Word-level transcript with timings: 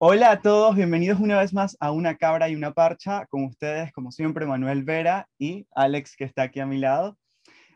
Hola 0.00 0.30
a 0.30 0.40
todos, 0.40 0.76
bienvenidos 0.76 1.18
una 1.18 1.40
vez 1.40 1.52
más 1.52 1.76
a 1.80 1.90
Una 1.90 2.16
Cabra 2.16 2.48
y 2.48 2.54
una 2.54 2.72
Parcha. 2.72 3.26
Con 3.26 3.42
ustedes, 3.42 3.90
como 3.90 4.12
siempre, 4.12 4.46
Manuel 4.46 4.84
Vera 4.84 5.28
y 5.40 5.66
Alex, 5.74 6.14
que 6.14 6.22
está 6.22 6.42
aquí 6.42 6.60
a 6.60 6.66
mi 6.66 6.78
lado. 6.78 7.18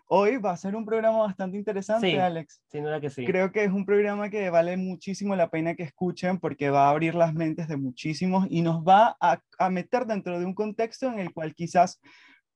Hoy 0.06 0.36
va 0.36 0.52
a 0.52 0.56
ser 0.56 0.76
un 0.76 0.86
programa 0.86 1.18
bastante 1.18 1.56
interesante, 1.56 2.12
Sí. 2.12 2.16
Alex. 2.16 2.62
Sin 2.68 2.84
duda 2.84 3.00
que 3.00 3.10
sí. 3.10 3.24
Creo 3.24 3.50
que 3.50 3.64
es 3.64 3.72
un 3.72 3.84
programa 3.84 4.30
que 4.30 4.50
vale 4.50 4.76
muchísimo 4.76 5.34
la 5.34 5.50
pena 5.50 5.74
que 5.74 5.82
escuchen 5.82 6.38
porque 6.38 6.70
va 6.70 6.86
a 6.86 6.90
abrir 6.90 7.16
las 7.16 7.34
mentes 7.34 7.66
de 7.66 7.76
muchísimos 7.76 8.46
y 8.48 8.62
nos 8.62 8.84
va 8.84 9.16
a, 9.20 9.40
a 9.58 9.70
meter 9.70 10.06
dentro 10.06 10.38
de 10.38 10.44
un 10.46 10.54
contexto 10.54 11.08
en 11.08 11.18
el 11.18 11.32
cual 11.32 11.56
quizás 11.56 12.00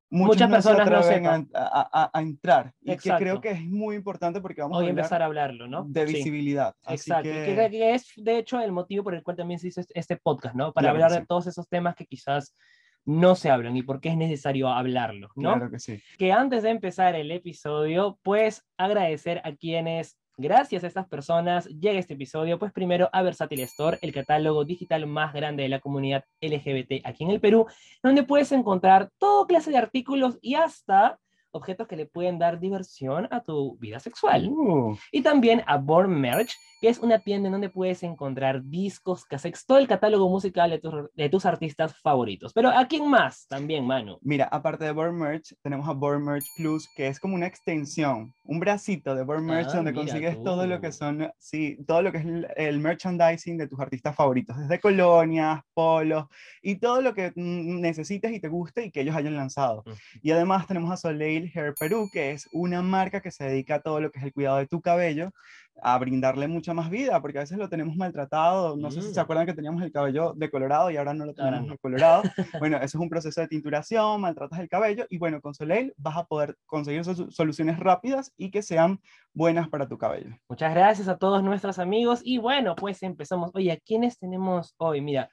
Muchas 0.09 0.49
se 0.49 0.55
personas 0.55 0.89
no 0.91 0.97
atreven 0.99 1.27
a, 1.55 2.11
a- 2.15 2.21
entrar. 2.21 2.73
Y 2.81 2.97
que 2.97 3.11
creo 3.11 3.41
que 3.41 3.51
es 3.51 3.61
muy 3.63 3.97
importante 3.97 4.41
porque 4.41 4.63
vamos 4.63 4.79
Hoy 4.79 4.87
a 4.87 4.91
empezar 4.91 5.21
a 5.21 5.25
hablarlo, 5.27 5.67
¿no? 5.67 5.85
de 5.89 6.07
Sí, 6.07 6.15
visibilidad. 6.15 6.75
Así 6.85 7.11
Exacto. 7.11 7.29
que- 7.29 7.69
que 7.71 7.95
es, 7.95 8.13
de 8.17 8.39
hecho, 8.39 8.61
el 8.61 8.71
motivo 8.73 9.03
por 9.05 9.15
el 9.15 9.23
cual 9.23 9.37
también 9.37 9.59
se 9.59 9.69
hizo 9.69 9.83
este- 9.95 10.17
podcast, 10.17 10.55
¿no? 10.55 10.73
Para 10.73 10.87
Claro 10.87 10.97
hablar 10.97 11.11
sí. 11.13 11.19
de 11.21 11.27
todos 11.27 11.47
esos 11.49 11.69
temas 11.69 11.95
que 11.97 12.07
quizás 12.07 12.57
no 13.05 13.35
se 13.37 13.51
hablan 13.51 13.77
y 13.77 13.83
por 13.83 14.01
qué 14.01 14.09
es 14.11 14.17
necesario 14.17 14.69
hablarlo, 14.69 15.29
¿no? 15.37 15.55
Claro 15.55 15.71
que 15.71 15.79
sí. 15.79 16.01
que 16.19 16.33
antes 16.33 16.63
de 16.63 16.71
empezar 16.71 17.15
el 17.15 17.31
episodio, 17.31 18.19
pues 18.23 18.65
agradecer 18.77 19.41
a 19.45 19.55
quienes, 19.55 20.19
gracias 20.37 20.85
a 20.85 20.87
estas 20.87 21.09
personas, 21.09 21.67
llega 21.67 21.99
este 21.99 22.15
episodio, 22.15 22.59
pues 22.59 22.73
primero 22.73 23.09
a 23.13 23.23
Versátil 23.23 23.61
Store, 23.61 23.99
el 24.03 24.13
catálogo 24.13 24.65
digital 24.65 25.07
más 25.07 25.33
grande 25.33 25.63
de 25.63 25.69
la 25.69 25.81
comunidad 25.81 26.25
LGBT 26.41 27.05
aquí 27.05 27.25
en 27.25 27.31
el 27.31 27.41
Perú, 27.41 27.67
donde 28.03 28.23
puedes 28.23 28.53
encontrar 28.53 29.11
toda 29.19 29.47
clase 29.47 29.71
de 29.71 29.79
artículos 29.79 30.39
y 30.43 30.55
hasta 30.55 31.19
objetos 31.57 31.89
que 31.89 31.97
le 31.97 32.07
pueden 32.07 32.39
dar 32.39 32.61
diversión 32.61 33.27
a 33.31 33.43
tu 33.43 33.77
vida 33.79 33.99
sexual. 33.99 34.49
Uh, 34.49 34.97
Y 35.11 35.23
también 35.23 35.63
a 35.67 35.79
Born 35.79 36.21
Merch, 36.21 36.55
que 36.81 36.89
es 36.89 36.99
una 36.99 37.19
tienda 37.19 37.49
en 37.49 37.53
donde 37.53 37.71
puedes 37.71 38.03
encontrar 38.03 38.63
discos, 38.63 39.25
cassettes, 39.25 39.67
todo 39.67 39.79
el 39.79 39.89
catálogo 39.89 40.29
musical 40.29 40.71
de 40.71 40.79
tus, 40.79 40.95
de 41.15 41.29
tus 41.29 41.47
artistas 41.47 41.97
favoritos. 42.03 42.53
Pero 42.53 42.69
¿a 42.69 42.87
quién 42.87 43.09
más? 43.09 43.47
También, 43.49 43.87
Manu. 43.87 44.19
Mira, 44.21 44.45
aparte 44.45 44.85
de 44.85 44.93
Born 44.93 45.19
Merch, 45.19 45.55
tenemos 45.63 45.89
a 45.89 45.93
Born 45.93 46.25
Merch 46.25 46.45
Plus, 46.57 46.87
que 46.95 47.09
es 47.09 47.19
como 47.19 47.35
una 47.35 47.47
extensión, 47.47 48.35
un 48.49 48.61
bracito 48.61 49.15
de 49.15 49.23
Born 49.23 49.45
Merch 49.45 49.69
Ah, 49.73 49.77
donde 49.77 49.93
consigues 49.93 50.43
todo 50.43 50.67
lo 50.67 50.81
que 50.81 50.93
son, 50.93 51.31
sí, 51.39 51.79
todo 51.87 52.03
lo 52.03 52.13
que 52.13 52.19
es 52.19 52.25
el, 52.57 52.79
merchandising 52.81 53.59
de 53.59 53.67
tus 53.67 53.81
artistas 53.81 54.15
favoritos, 54.15 54.57
desde 54.57 54.81
colonias, 54.81 55.61
polos 55.75 56.27
y 56.63 56.77
todo 56.77 57.01
lo 57.03 57.15
que 57.15 57.33
mm, 57.35 57.81
necesites 57.81 58.33
y 58.33 58.41
te 58.41 58.49
guste 58.49 58.87
y 58.87 58.91
que 58.91 59.01
ellos 59.01 59.17
hayan 59.17 59.37
lanzado. 59.37 59.85
Y 60.23 60.31
además 60.31 60.67
tenemos 60.67 60.91
a 60.93 60.97
Soleil 60.97 61.51
Hair 61.55 61.75
Perú, 61.79 62.09
que 62.13 62.33
es 62.33 62.49
una 62.53 62.83
marca 62.83 63.21
que 63.21 63.31
se 63.31 63.45
dedica 63.45 63.77
a 63.77 63.81
todo 63.81 64.01
lo 64.01 64.11
que 64.11 64.19
es 64.19 64.25
el 64.25 64.33
cuidado 64.33 64.59
de 64.59 64.67
tu 64.67 64.81
cabello, 64.81 65.33
a 65.83 65.99
brindarle 65.99 66.49
mucha 66.49 66.73
más 66.73 66.89
vida, 66.91 67.21
porque 67.21 67.39
a 67.39 67.43
veces 67.43 67.59
lo 67.59 67.69
tenemos 67.69 67.97
maltratado. 67.97 68.77
No 68.77 68.91
sé 68.91 69.03
si 69.03 69.13
se 69.13 69.21
acuerdan 69.21 69.47
que 69.47 69.53
teníamos 69.53 69.83
el 69.83 69.93
cabello 69.93 70.33
decolorado 70.35 70.91
y 70.91 70.97
ahora 70.97 71.13
no 71.15 71.27
lo 71.27 71.35
tenemos 71.35 71.67
no. 71.67 71.73
decolorado. 71.73 72.23
Bueno, 72.59 72.77
eso 72.79 72.85
es 72.85 72.95
un 72.95 73.09
proceso 73.11 73.41
de 73.41 73.49
tinturación, 73.49 74.21
maltratas 74.21 74.59
el 74.59 74.69
cabello 74.69 75.07
y 75.11 75.19
bueno, 75.19 75.41
con 75.41 75.55
Soleil 75.55 75.93
vas 75.99 76.17
a 76.17 76.25
poder 76.25 76.57
conseguir 76.67 77.05
sol- 77.05 77.31
soluciones 77.31 77.79
rápidas 77.79 78.33
y 78.37 78.51
que 78.51 78.63
sean 78.63 79.01
buenas 79.35 79.69
para 79.69 79.87
tu 79.87 79.99
cabello. 79.99 80.35
Muchas 80.49 80.75
gracias 80.75 81.09
a 81.09 81.19
todos 81.19 81.43
nuestros 81.43 81.79
amigos. 81.79 82.21
Y 82.25 82.39
bueno, 82.39 82.75
pues 82.75 83.03
empezamos. 83.03 83.51
Oye, 83.55 83.73
¿a 83.73 83.77
quiénes 83.77 84.19
tenemos 84.19 84.75
hoy? 84.79 85.01
Mira, 85.03 85.29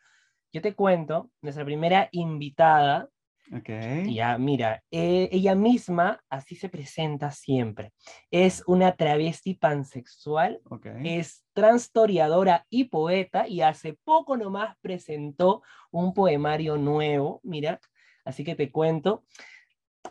yo 0.51 0.61
te 0.61 0.75
cuento, 0.75 1.31
nuestra 1.41 1.63
primera 1.65 2.09
invitada, 2.11 3.07
Ok. 3.55 3.69
ya, 4.07 4.37
mira, 4.37 4.83
eh, 4.89 5.29
ella 5.31 5.55
misma 5.55 6.23
así 6.29 6.55
se 6.55 6.69
presenta 6.69 7.31
siempre. 7.31 7.93
Es 8.31 8.63
una 8.65 8.95
travesti 8.95 9.53
pansexual, 9.53 10.59
Ok. 10.69 10.87
es 11.03 11.45
transtoriadora 11.53 12.65
y 12.69 12.85
poeta, 12.85 13.47
y 13.47 13.61
hace 13.61 13.93
poco 14.03 14.37
nomás 14.37 14.75
presentó 14.81 15.61
un 15.91 16.13
poemario 16.13 16.77
nuevo, 16.77 17.41
mira, 17.43 17.79
así 18.25 18.43
que 18.43 18.55
te 18.55 18.71
cuento. 18.71 19.23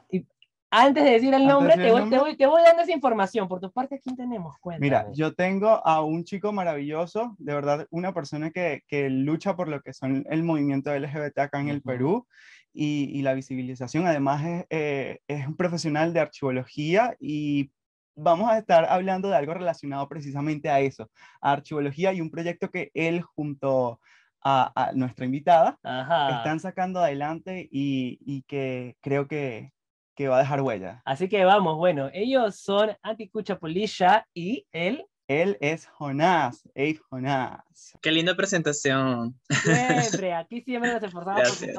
Y 0.08 0.26
antes 0.72 1.04
de 1.04 1.10
decir 1.10 1.32
el 1.34 1.46
nombre, 1.46 1.76
decir 1.76 1.82
te 1.82 1.88
el 1.88 1.92
voy, 1.92 2.00
te 2.00 2.16
nombre. 2.16 2.18
voy- 2.20 2.36
te 2.36 2.46
voy 2.46 2.62
dando 2.62 2.82
esa 2.82 2.92
información. 2.92 3.46
Por 3.46 3.60
tu 3.60 3.70
parte, 3.70 3.96
¿a 3.96 3.98
quién 3.98 4.16
tenemos? 4.16 4.56
Mira, 4.78 5.00
Cuéntame. 5.02 5.14
yo 5.14 5.34
tengo 5.34 5.86
a 5.86 6.02
un 6.02 6.24
chico 6.24 6.52
maravilloso, 6.52 7.36
de 7.38 7.54
verdad, 7.54 7.86
una 7.90 8.12
persona 8.12 8.50
que, 8.50 8.82
que 8.88 9.10
lucha 9.10 9.54
por 9.54 9.68
lo 9.68 9.80
que 9.82 9.92
son 9.92 10.24
el 10.30 10.42
movimiento 10.42 10.92
LGBT 10.92 11.38
acá 11.42 11.60
en 11.60 11.68
el 11.68 11.78
Ujú. 11.78 11.86
Perú 11.86 12.26
y, 12.72 13.10
y 13.12 13.22
la 13.22 13.34
visibilización. 13.34 14.06
Además, 14.06 14.44
es, 14.44 14.66
eh, 14.70 15.18
es 15.28 15.46
un 15.46 15.56
profesional 15.56 16.12
de 16.14 16.20
archivología 16.20 17.14
y 17.20 17.70
vamos 18.14 18.50
a 18.50 18.58
estar 18.58 18.86
hablando 18.86 19.28
de 19.28 19.36
algo 19.36 19.54
relacionado 19.54 20.08
precisamente 20.08 20.68
a 20.70 20.80
eso, 20.80 21.10
a 21.40 21.52
archivología 21.52 22.12
y 22.12 22.20
un 22.20 22.30
proyecto 22.30 22.70
que 22.70 22.90
él 22.94 23.20
junto 23.22 24.00
a, 24.44 24.72
a 24.88 24.92
nuestra 24.92 25.24
invitada 25.26 25.78
Ajá. 25.82 26.38
están 26.38 26.60
sacando 26.60 27.00
adelante 27.00 27.68
y, 27.70 28.18
y 28.24 28.42
que 28.42 28.96
creo 29.00 29.28
que, 29.28 29.72
que 30.14 30.28
va 30.28 30.36
a 30.36 30.40
dejar 30.40 30.60
huella. 30.60 31.02
Así 31.04 31.28
que 31.28 31.44
vamos, 31.44 31.76
bueno, 31.76 32.10
ellos 32.12 32.56
son 32.56 32.96
Anticucha 33.02 33.58
Polisha 33.58 34.26
y 34.34 34.66
él. 34.72 35.04
Él 35.28 35.56
es 35.60 35.86
Jonás, 35.86 36.68
Abe 36.76 37.00
Jonás. 37.08 37.62
Qué 38.02 38.10
linda 38.10 38.34
presentación. 38.34 39.40
Siempre, 39.48 40.34
aquí 40.34 40.60
siempre 40.60 40.92
nos 40.92 41.02
esforzamos 41.02 41.42
porque 41.48 41.72
Gracias. 41.72 41.74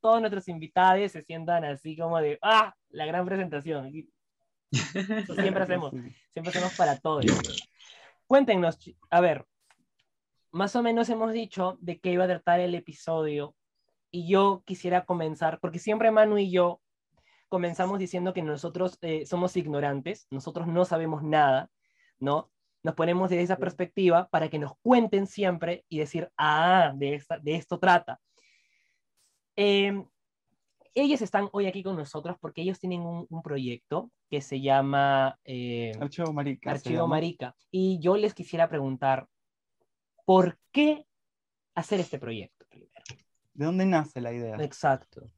todos, 0.00 0.20
nuestros 0.20 0.48
invitados 0.48 1.12
se 1.12 1.22
sientan 1.22 1.64
así 1.64 1.96
como 1.96 2.18
de, 2.20 2.38
ah, 2.42 2.74
la 2.90 3.06
gran 3.06 3.24
presentación. 3.24 3.90
Eso 4.70 5.34
siempre 5.34 5.62
hacemos, 5.62 5.92
siempre 6.32 6.50
hacemos 6.50 6.74
para 6.76 6.98
todos. 6.98 7.24
Cuéntenos, 8.26 8.78
a 9.08 9.20
ver, 9.20 9.46
más 10.50 10.76
o 10.76 10.82
menos 10.82 11.08
hemos 11.08 11.32
dicho 11.32 11.78
de 11.80 12.00
qué 12.00 12.12
iba 12.12 12.24
a 12.24 12.28
tratar 12.28 12.60
el 12.60 12.74
episodio 12.74 13.54
y 14.10 14.28
yo 14.28 14.62
quisiera 14.66 15.04
comenzar, 15.04 15.60
porque 15.60 15.78
siempre 15.78 16.10
Manu 16.10 16.38
y 16.38 16.50
yo 16.50 16.80
comenzamos 17.50 17.98
diciendo 17.98 18.32
que 18.32 18.42
nosotros 18.42 18.96
eh, 19.02 19.26
somos 19.26 19.56
ignorantes, 19.56 20.26
nosotros 20.30 20.66
no 20.66 20.86
sabemos 20.86 21.22
nada, 21.22 21.68
¿no? 22.18 22.50
Nos 22.82 22.94
ponemos 22.94 23.28
desde 23.28 23.42
esa 23.42 23.56
perspectiva 23.58 24.28
para 24.28 24.48
que 24.48 24.58
nos 24.58 24.72
cuenten 24.80 25.26
siempre 25.26 25.84
y 25.88 25.98
decir, 25.98 26.30
ah, 26.38 26.92
de, 26.96 27.14
esta, 27.14 27.38
de 27.38 27.56
esto 27.56 27.78
trata. 27.78 28.18
Eh, 29.56 30.02
ellos 30.94 31.20
están 31.20 31.48
hoy 31.52 31.66
aquí 31.66 31.82
con 31.82 31.96
nosotros 31.96 32.36
porque 32.40 32.62
ellos 32.62 32.78
tienen 32.78 33.02
un, 33.02 33.26
un 33.28 33.42
proyecto 33.42 34.10
que 34.30 34.40
se 34.40 34.60
llama 34.60 35.38
eh, 35.44 35.92
Archivo 36.00 36.32
Marica. 36.32 36.70
Archivo. 36.70 37.06
Marica. 37.06 37.54
Y 37.70 37.98
yo 38.00 38.16
les 38.16 38.32
quisiera 38.32 38.68
preguntar, 38.68 39.26
¿por 40.24 40.58
qué 40.70 41.04
hacer 41.74 42.00
este 42.00 42.18
proyecto 42.18 42.64
primero? 42.68 42.92
¿De 43.52 43.64
dónde 43.64 43.86
nace 43.86 44.20
la 44.20 44.32
idea? 44.32 44.56
Exacto. 44.60 45.30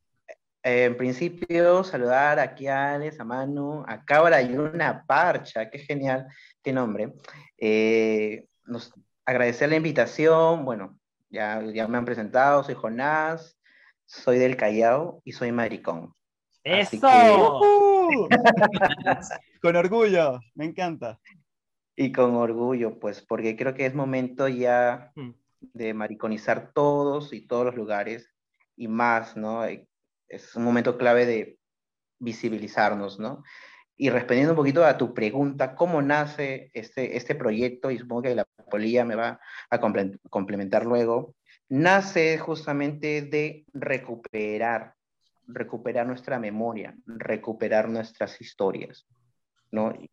Eh, 0.65 0.85
en 0.85 0.97
principio, 0.97 1.83
saludar 1.83 2.39
aquí 2.39 2.69
a 2.69 2.95
Alex, 2.95 3.19
a 3.19 3.25
Manu, 3.25 3.85
a 3.87 4.05
Cabra 4.05 4.41
y 4.43 4.55
una 4.57 5.05
parcha, 5.05 5.69
qué 5.69 5.79
genial, 5.81 6.27
qué 6.63 6.73
nombre. 6.73 7.13
Eh, 7.59 8.47
nos, 8.65 8.93
agradecer 9.25 9.69
la 9.71 9.77
invitación, 9.77 10.65
bueno, 10.65 10.99
ya, 11.31 11.61
ya 11.73 11.89
me 11.89 11.99
han 11.99 12.05
presentado, 12.05 12.63
soy 12.63 12.75
Jonás, 12.77 13.59
soy 14.07 14.39
del 14.39 14.57
Callao 14.57 15.21
y 15.25 15.33
soy 15.33 15.51
maricón. 15.51 16.15
Así 16.65 16.97
¡Eso! 16.99 17.09
que- 17.09 18.17
¡Uh! 18.17 18.29
Con 19.61 19.75
orgullo, 19.77 20.39
me 20.55 20.67
encanta. 20.67 21.19
Y 21.97 22.13
con 22.13 22.37
orgullo, 22.37 22.99
pues, 23.01 23.21
porque 23.21 23.57
creo 23.57 23.75
que 23.75 23.87
es 23.87 23.95
momento 23.95 24.47
ya 24.49 25.11
Mm. 25.17 25.31
de 25.61 25.95
mariconizar 25.95 26.71
todos 26.73 27.33
y 27.33 27.47
todos 27.47 27.65
los 27.67 27.75
lugares 27.75 28.29
y 28.77 28.89
más, 28.89 29.37
¿no? 29.37 29.63
Es 30.33 30.57
un 30.57 30.65
momento 30.65 30.97
clave 30.97 31.27
de 31.27 31.59
visibilizarnos, 32.19 33.19
¿no? 33.19 33.43
Y 33.97 34.09
respondiendo 34.09 34.53
un 34.53 34.57
poquito 34.57 34.85
a 34.85 34.97
tu 34.97 35.13
pregunta, 35.13 35.75
¿cómo 35.75 36.01
nace 36.01 36.71
este, 36.73 37.17
este 37.17 37.35
proyecto? 37.35 37.91
Y 37.91 37.99
supongo 37.99 38.23
que 38.23 38.35
la 38.35 38.47
polilla 38.71 39.05
me 39.05 39.15
va 39.15 39.39
a 39.71 39.81
comple- 39.81 40.19
complementar 40.31 40.87
luego. 40.87 41.35
Nace 41.69 42.39
justamente 42.39 43.23
de 43.23 43.67
recuperar, 43.75 44.95
recuperar 45.47 46.07
nuestra 46.07 46.39
memoria, 46.39 46.97
recuperar 47.07 47.89
nuestras 47.91 48.41
historias, 48.41 49.07
¿no? 49.71 49.93
Y- 49.93 50.11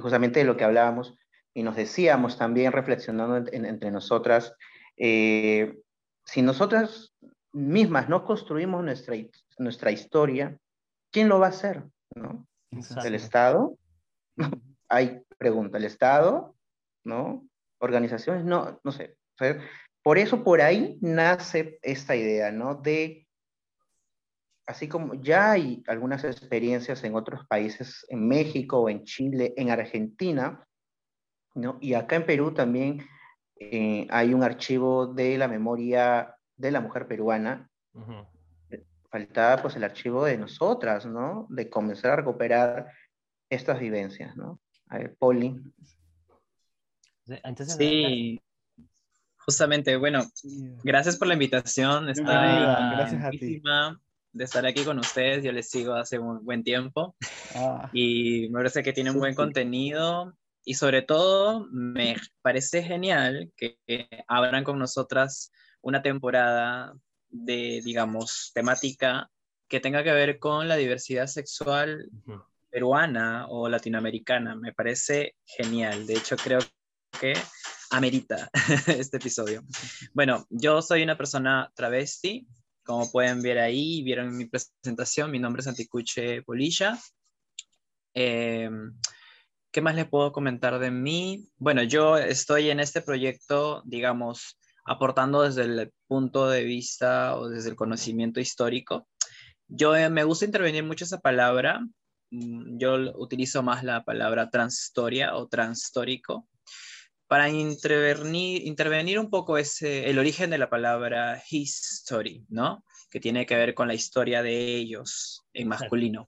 justamente 0.00 0.40
de 0.40 0.46
lo 0.46 0.56
que 0.56 0.64
hablábamos 0.64 1.16
y 1.54 1.62
nos 1.62 1.76
decíamos 1.76 2.38
también 2.38 2.72
reflexionando 2.72 3.36
en- 3.36 3.48
en- 3.52 3.66
entre 3.66 3.90
nosotras, 3.90 4.54
eh, 4.96 5.78
si 6.24 6.40
nosotras 6.42 7.14
mismas 7.52 8.08
no 8.08 8.24
construimos 8.24 8.82
nuestra, 8.84 9.16
nuestra 9.58 9.90
historia, 9.90 10.56
¿quién 11.10 11.28
lo 11.28 11.38
va 11.38 11.46
a 11.46 11.50
hacer? 11.50 11.84
¿no? 12.14 12.46
Exacto. 12.70 13.06
¿El 13.06 13.14
Estado? 13.14 13.78
Hay 14.88 15.22
pregunta, 15.38 15.78
¿el 15.78 15.84
Estado? 15.84 16.54
¿No? 17.04 17.46
¿Organizaciones? 17.78 18.44
No, 18.44 18.80
no 18.84 18.92
sé. 18.92 19.16
Por 20.02 20.18
eso 20.18 20.44
por 20.44 20.60
ahí 20.60 20.98
nace 21.00 21.78
esta 21.82 22.14
idea, 22.16 22.52
¿no? 22.52 22.76
De, 22.76 23.26
así 24.66 24.88
como 24.88 25.14
ya 25.14 25.52
hay 25.52 25.82
algunas 25.86 26.24
experiencias 26.24 27.02
en 27.04 27.14
otros 27.14 27.46
países, 27.46 28.04
en 28.08 28.26
México, 28.26 28.88
en 28.88 29.04
Chile, 29.04 29.54
en 29.56 29.70
Argentina, 29.70 30.66
¿no? 31.54 31.78
Y 31.80 31.94
acá 31.94 32.16
en 32.16 32.26
Perú 32.26 32.52
también 32.52 33.06
eh, 33.56 34.06
hay 34.10 34.34
un 34.34 34.42
archivo 34.42 35.06
de 35.06 35.38
la 35.38 35.48
memoria 35.48 36.36
de 36.56 36.70
la 36.70 36.80
mujer 36.80 37.06
peruana. 37.06 37.70
Faltaba 39.10 39.60
pues 39.60 39.76
el 39.76 39.84
archivo 39.84 40.24
de 40.24 40.38
nosotras, 40.38 41.04
¿no? 41.06 41.46
De 41.50 41.68
comenzar 41.68 42.12
a 42.12 42.16
recuperar 42.16 42.90
estas 43.50 43.78
vivencias, 43.78 44.36
¿no? 44.36 44.60
A 44.88 44.98
ver, 44.98 45.14
Poli. 45.16 45.60
sí, 47.66 48.40
justamente, 49.36 49.96
bueno, 49.96 50.22
gracias 50.82 51.16
por 51.16 51.28
la 51.28 51.34
invitación. 51.34 52.08
Está 52.08 52.92
gracias 52.96 53.24
a 53.24 53.30
ti. 53.30 53.62
de 54.32 54.44
estar 54.44 54.64
aquí 54.64 54.84
con 54.84 54.98
ustedes. 54.98 55.44
Yo 55.44 55.52
les 55.52 55.68
sigo 55.68 55.94
hace 55.94 56.18
un 56.18 56.44
buen 56.44 56.64
tiempo 56.64 57.14
ah. 57.54 57.90
y 57.92 58.48
me 58.48 58.60
parece 58.60 58.82
que 58.82 58.92
tiene 58.92 59.10
un 59.10 59.18
buen 59.18 59.34
contenido 59.34 60.34
y 60.64 60.74
sobre 60.74 61.02
todo 61.02 61.66
me 61.70 62.16
parece 62.40 62.82
genial 62.82 63.52
que, 63.56 63.76
abran 64.28 64.64
con 64.64 64.78
nosotras 64.78 65.50
una 65.82 66.02
temporada 66.02 66.94
de, 67.28 67.80
digamos, 67.84 68.50
temática 68.54 69.30
que 69.68 69.80
tenga 69.80 70.04
que 70.04 70.12
ver 70.12 70.38
con 70.38 70.68
la 70.68 70.76
diversidad 70.76 71.26
sexual 71.26 72.10
peruana 72.70 73.46
o 73.48 73.68
latinoamericana. 73.68 74.54
Me 74.54 74.72
parece 74.72 75.36
genial. 75.44 76.06
De 76.06 76.14
hecho, 76.14 76.36
creo 76.36 76.60
que 77.20 77.34
amerita 77.90 78.50
este 78.86 79.16
episodio. 79.16 79.62
Bueno, 80.12 80.46
yo 80.50 80.82
soy 80.82 81.02
una 81.02 81.16
persona 81.16 81.70
travesti. 81.74 82.46
Como 82.84 83.10
pueden 83.12 83.42
ver 83.42 83.58
ahí, 83.58 84.02
vieron 84.02 84.36
mi 84.36 84.46
presentación, 84.46 85.30
mi 85.30 85.38
nombre 85.38 85.60
es 85.60 85.68
Anticuche 85.68 86.42
Polilla. 86.42 86.98
Eh, 88.12 88.68
¿Qué 89.70 89.80
más 89.80 89.94
les 89.94 90.08
puedo 90.08 90.32
comentar 90.32 90.78
de 90.78 90.90
mí? 90.90 91.48
Bueno, 91.56 91.82
yo 91.82 92.18
estoy 92.18 92.68
en 92.70 92.80
este 92.80 93.00
proyecto, 93.00 93.82
digamos, 93.86 94.58
aportando 94.84 95.42
desde 95.42 95.62
el 95.62 95.92
punto 96.06 96.48
de 96.48 96.64
vista 96.64 97.36
o 97.36 97.48
desde 97.48 97.70
el 97.70 97.76
conocimiento 97.76 98.40
histórico. 98.40 99.08
Yo 99.68 99.96
eh, 99.96 100.10
me 100.10 100.24
gusta 100.24 100.44
intervenir 100.44 100.84
mucho 100.84 101.04
esa 101.04 101.20
palabra. 101.20 101.80
Mm, 102.30 102.78
yo 102.78 102.94
utilizo 103.16 103.62
más 103.62 103.84
la 103.84 104.04
palabra 104.04 104.50
transhistoria 104.50 105.34
o 105.36 105.48
transhistórico 105.48 106.48
para 107.26 107.48
intervenir, 107.48 108.66
intervenir 108.66 109.18
un 109.18 109.30
poco 109.30 109.56
ese, 109.56 110.10
el 110.10 110.18
origen 110.18 110.50
de 110.50 110.58
la 110.58 110.68
palabra 110.68 111.42
history, 111.50 112.44
¿no? 112.50 112.84
que 113.12 113.20
tiene 113.20 113.44
que 113.44 113.56
ver 113.56 113.74
con 113.74 113.88
la 113.88 113.94
historia 113.94 114.42
de 114.42 114.74
ellos 114.76 115.44
en 115.52 115.68
masculino. 115.68 116.26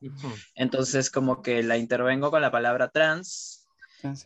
Entonces, 0.54 1.10
como 1.10 1.40
que 1.40 1.62
la 1.62 1.78
intervengo 1.78 2.30
con 2.30 2.42
la 2.42 2.50
palabra 2.50 2.90
trans, 2.90 3.66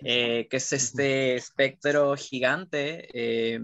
eh, 0.03 0.49
que 0.51 0.57
es 0.57 0.73
este 0.73 1.37
espectro 1.37 2.17
gigante 2.17 3.09
eh, 3.15 3.61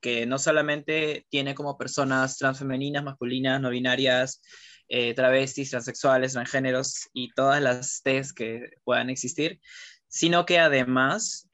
que 0.00 0.26
no 0.26 0.38
solamente 0.38 1.26
tiene 1.30 1.54
como 1.54 1.78
personas 1.78 2.36
transfemeninas, 2.38 3.04
masculinas, 3.04 3.60
no 3.60 3.70
binarias, 3.70 4.42
eh, 4.88 5.14
travestis, 5.14 5.70
transexuales, 5.70 6.32
transgéneros 6.32 7.08
y 7.12 7.30
todas 7.32 7.62
las 7.62 8.02
T's 8.02 8.32
que 8.32 8.70
puedan 8.84 9.10
existir, 9.10 9.60
sino 10.08 10.46
que 10.46 10.58
además 10.58 11.48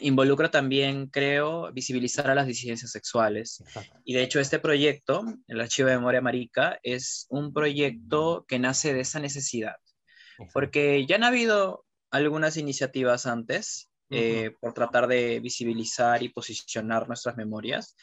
involucra 0.00 0.50
también, 0.50 1.06
creo, 1.08 1.72
visibilizar 1.72 2.30
a 2.30 2.34
las 2.34 2.46
disidencias 2.46 2.90
sexuales. 2.90 3.62
Y 4.04 4.14
de 4.14 4.22
hecho, 4.22 4.40
este 4.40 4.58
proyecto, 4.58 5.24
el 5.46 5.60
Archivo 5.60 5.88
de 5.88 5.96
Memoria 5.96 6.20
Marica, 6.20 6.78
es 6.82 7.26
un 7.28 7.52
proyecto 7.52 8.44
que 8.48 8.58
nace 8.58 8.92
de 8.92 9.00
esa 9.00 9.20
necesidad. 9.20 9.76
Porque 10.52 11.04
ya 11.06 11.16
han 11.16 11.24
habido 11.24 11.84
algunas 12.10 12.56
iniciativas 12.56 13.26
antes 13.26 13.87
eh, 14.10 14.52
por 14.60 14.72
tratar 14.72 15.06
de 15.06 15.38
visibilizar 15.40 16.22
y 16.22 16.30
posicionar 16.30 17.06
nuestras 17.08 17.36
memorias, 17.36 17.94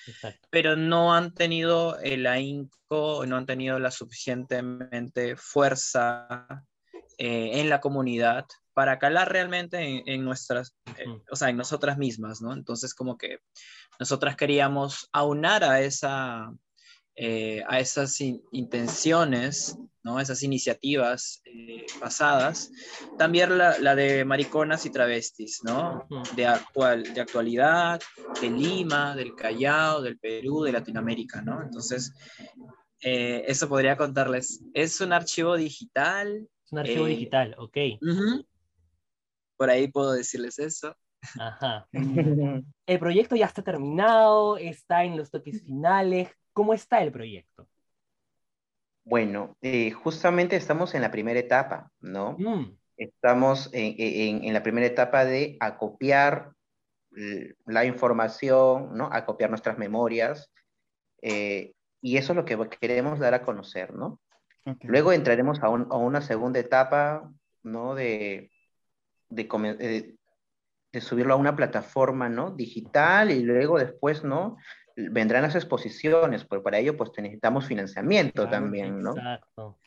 pero 0.51 0.75
no 0.75 1.15
han 1.15 1.33
tenido 1.33 1.99
el 1.99 2.27
ahínco, 2.27 3.25
no 3.25 3.37
han 3.37 3.45
tenido 3.45 3.79
la 3.79 3.89
suficientemente 3.89 5.35
fuerza 5.35 6.63
eh, 7.17 7.61
en 7.61 7.69
la 7.69 7.81
comunidad 7.81 8.45
para 8.73 8.99
calar 8.99 9.31
realmente 9.31 10.03
en, 10.05 10.25
nuestras, 10.25 10.75
eh, 10.97 11.05
o 11.31 11.35
sea, 11.35 11.49
en 11.49 11.57
nosotras 11.57 11.97
mismas, 11.97 12.41
¿no? 12.41 12.53
Entonces, 12.53 12.93
como 12.93 13.17
que 13.17 13.39
nosotras 13.99 14.35
queríamos 14.35 15.09
aunar 15.13 15.63
a, 15.63 15.79
esa, 15.79 16.51
eh, 17.15 17.63
a 17.67 17.79
esas 17.79 18.19
intenciones, 18.19 19.77
¿no? 20.03 20.19
Esas 20.19 20.43
iniciativas 20.43 21.41
eh, 21.45 21.85
pasadas, 21.99 22.71
también 23.17 23.57
la, 23.57 23.77
la, 23.79 23.95
de 23.95 24.25
mariconas 24.25 24.85
y 24.85 24.89
travestis, 24.89 25.61
¿no? 25.63 26.07
De, 26.35 26.45
actual, 26.45 27.13
de 27.13 27.21
actualidad, 27.21 28.01
de 28.41 28.49
Lima, 28.49 29.15
del 29.15 29.33
Callao, 29.33 30.01
del 30.01 30.19
Perú, 30.19 30.63
de 30.63 30.73
Latinoamérica, 30.73 31.41
¿no? 31.41 31.61
Entonces, 31.61 32.13
eso 32.99 33.69
podría 33.69 33.97
contarles. 33.97 34.63
Es 34.73 34.99
un 34.99 35.13
archivo 35.13 35.55
digital, 35.55 36.47
es 36.65 36.71
un 36.71 36.79
archivo 36.79 37.05
digital, 37.05 37.55
ok. 37.57 37.77
Por 39.57 39.69
ahí 39.69 39.87
puedo 39.87 40.11
decirles 40.11 40.59
eso. 40.59 40.95
Ajá. 41.39 41.87
el 42.85 42.99
proyecto 42.99 43.35
ya 43.35 43.45
está 43.45 43.61
terminado, 43.61 44.57
está 44.57 45.03
en 45.03 45.17
los 45.17 45.31
toques 45.31 45.63
finales. 45.63 46.29
¿Cómo 46.55 46.73
está 46.73 47.03
el 47.03 47.11
proyecto? 47.11 47.67
Bueno, 49.03 49.57
eh, 49.61 49.91
justamente 49.91 50.55
estamos 50.55 50.95
en 50.95 51.01
la 51.01 51.11
primera 51.11 51.37
etapa, 51.37 51.91
¿no? 51.99 52.37
Mm. 52.39 52.77
Estamos 52.95 53.69
en, 53.73 54.53
la 54.53 54.63
primera 54.63 54.87
etapa 54.87 55.25
de 55.25 55.57
acopiar 55.59 56.53
la 57.65 57.83
información, 57.83 58.95
¿no? 58.95 59.09
Acopiar 59.11 59.49
nuestras 59.49 59.77
memorias. 59.77 60.49
Eh, 61.21 61.73
y 62.01 62.15
eso 62.15 62.31
es 62.31 62.37
lo 62.37 62.45
que 62.45 62.57
queremos 62.79 63.19
dar 63.19 63.33
a 63.33 63.41
conocer, 63.41 63.93
¿no? 63.93 64.21
Luego 64.81 65.11
entraremos 65.11 65.61
a, 65.61 65.65
a, 65.65 65.69
una 65.69 66.21
segunda 66.21 66.61
etapa, 66.61 67.29
¿no? 67.63 67.95
De, 67.95 68.49
de, 69.27 70.15
de, 70.93 71.01
subirlo 71.01 71.33
a 71.33 71.37
una 71.37 71.57
plataforma, 71.57 72.29
¿no? 72.29 72.51
Digital 72.51 73.31
y 73.31 73.43
luego 73.43 73.77
después, 73.77 74.23
¿no? 74.23 74.55
Vendrán 74.95 75.43
las 75.43 75.55
exposiciones, 75.55 76.45
pero 76.45 76.63
para 76.63 76.77
ello 76.77 76.95
pues 76.95 77.11
necesitamos 77.17 77.65
financiamiento 77.65 78.47
también, 78.47 79.01
¿no? 79.01 79.11
Exacto. 79.11 79.77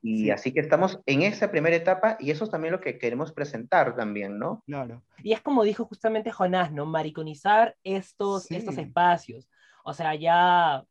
Y 0.00 0.30
así 0.30 0.52
que 0.52 0.60
estamos 0.60 1.00
en 1.06 1.22
esa 1.22 1.50
primera 1.50 1.76
etapa 1.76 2.16
y 2.20 2.30
eso 2.30 2.44
es 2.44 2.50
también 2.50 2.72
lo 2.72 2.80
que 2.80 2.98
queremos 2.98 3.32
presentar 3.32 3.96
también, 3.96 4.38
¿no? 4.38 4.62
Claro. 4.66 5.02
Y 5.22 5.32
es 5.32 5.40
como 5.40 5.64
dijo 5.64 5.84
justamente 5.84 6.30
Jonás, 6.30 6.72
¿no? 6.72 6.86
Mariconizar 6.86 7.76
estos, 7.82 8.50
estos 8.50 8.78
espacios. 8.78 9.48
O 9.84 9.92
sea, 9.92 10.14
ya 10.14 10.84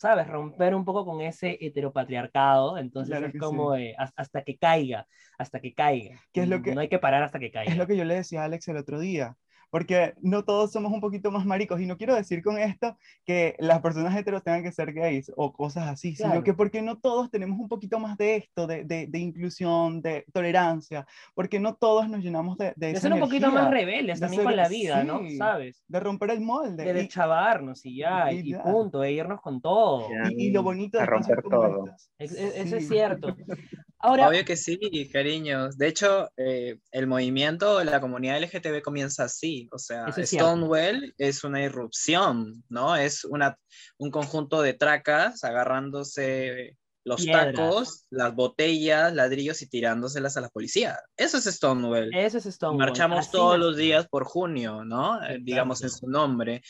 ¿sabes? 0.00 0.26
Romper 0.28 0.74
un 0.74 0.84
poco 0.84 1.04
con 1.04 1.20
ese 1.20 1.58
heteropatriarcado, 1.60 2.78
entonces 2.78 3.22
es 3.22 3.38
como 3.38 3.74
hasta 4.16 4.42
que 4.42 4.56
caiga, 4.56 5.06
hasta 5.36 5.60
que 5.60 5.74
caiga. 5.74 6.18
¿Qué 6.32 6.42
es 6.42 6.48
lo 6.48 6.62
que, 6.62 6.74
no 6.74 6.80
hay 6.80 6.88
que 6.88 6.98
parar 6.98 7.22
hasta 7.22 7.38
que 7.38 7.50
caiga. 7.50 7.70
Es 7.70 7.76
lo 7.76 7.86
que 7.86 7.98
yo 7.98 8.04
le 8.04 8.14
decía 8.14 8.40
a 8.40 8.44
Alex 8.44 8.66
el 8.68 8.78
otro 8.78 8.98
día 8.98 9.36
porque 9.70 10.14
no 10.20 10.44
todos 10.44 10.72
somos 10.72 10.92
un 10.92 11.00
poquito 11.00 11.30
más 11.30 11.46
maricos. 11.46 11.80
Y 11.80 11.86
no 11.86 11.96
quiero 11.96 12.14
decir 12.14 12.42
con 12.42 12.58
esto 12.58 12.96
que 13.24 13.56
las 13.58 13.80
personas 13.80 14.16
heteros 14.16 14.42
tengan 14.42 14.62
que 14.62 14.72
ser 14.72 14.92
gays 14.92 15.32
o 15.36 15.52
cosas 15.52 15.88
así, 15.88 16.14
sino 16.14 16.42
que 16.42 16.54
porque 16.54 16.82
no 16.82 16.98
todos 16.98 17.30
tenemos 17.30 17.58
un 17.58 17.68
poquito 17.68 17.98
más 17.98 18.16
de 18.18 18.36
esto, 18.36 18.66
de, 18.66 18.84
de, 18.84 19.18
inclusión, 19.18 20.02
de 20.02 20.26
tolerancia, 20.32 21.06
porque 21.34 21.60
no 21.60 21.74
todos 21.74 22.08
nos 22.08 22.22
llenamos 22.22 22.58
de... 22.58 22.72
De, 22.76 22.96
ser 22.96 23.12
un 23.12 23.20
poquito 23.20 23.50
más 23.50 23.70
rebeldes 23.70 24.20
también 24.20 24.44
con 24.44 24.56
la 24.56 24.68
vida, 24.68 25.04
¿no? 25.04 25.20
¿Sabes? 25.36 25.82
De 25.88 26.00
romper 26.00 26.30
el 26.30 26.40
molde. 26.40 26.84
De 26.84 26.92
deschavarnos 26.92 27.84
y 27.86 27.96
ya, 27.96 28.32
y, 28.32 28.54
punto, 28.54 29.00
de 29.00 29.12
irnos 29.12 29.40
con 29.40 29.60
todo. 29.60 30.08
Y, 30.30 30.50
lo 30.50 30.62
bonito 30.62 30.98
de 30.98 31.06
romper 31.06 31.42
todo. 31.42 31.84
Eso 32.18 32.76
es 32.76 32.88
cierto. 32.88 33.36
Ahora, 34.02 34.28
Obvio 34.28 34.44
que 34.44 34.56
sí, 34.56 34.78
cariños. 35.12 35.76
De 35.76 35.88
hecho, 35.88 36.30
eh, 36.36 36.78
el 36.90 37.06
movimiento, 37.06 37.84
la 37.84 38.00
comunidad 38.00 38.40
LGTB 38.40 38.82
comienza 38.82 39.24
así. 39.24 39.68
O 39.72 39.78
sea, 39.78 40.06
Stonewall 40.10 41.14
es 41.18 41.44
una 41.44 41.62
irrupción, 41.62 42.64
¿no? 42.68 42.96
Es 42.96 43.24
una, 43.24 43.58
un 43.98 44.10
conjunto 44.10 44.62
de 44.62 44.72
tracas 44.72 45.44
agarrándose 45.44 46.76
los 47.04 47.24
tacos, 47.24 48.06
las 48.10 48.34
botellas, 48.34 49.12
ladrillos 49.14 49.62
y 49.62 49.68
tirándoselas 49.68 50.36
a 50.36 50.42
la 50.42 50.48
policía. 50.48 50.98
Eso 51.16 51.38
es 51.38 51.44
Stonewall. 51.44 52.14
Eso 52.14 52.38
es 52.38 52.44
Stonewall. 52.44 52.78
Marchamos 52.78 53.30
todos 53.30 53.58
los 53.58 53.76
días 53.76 54.06
por 54.08 54.24
junio, 54.24 54.84
¿no? 54.84 55.22
Eh, 55.24 55.38
digamos 55.40 55.82
en 55.82 55.90
su 55.90 56.08
nombre. 56.08 56.62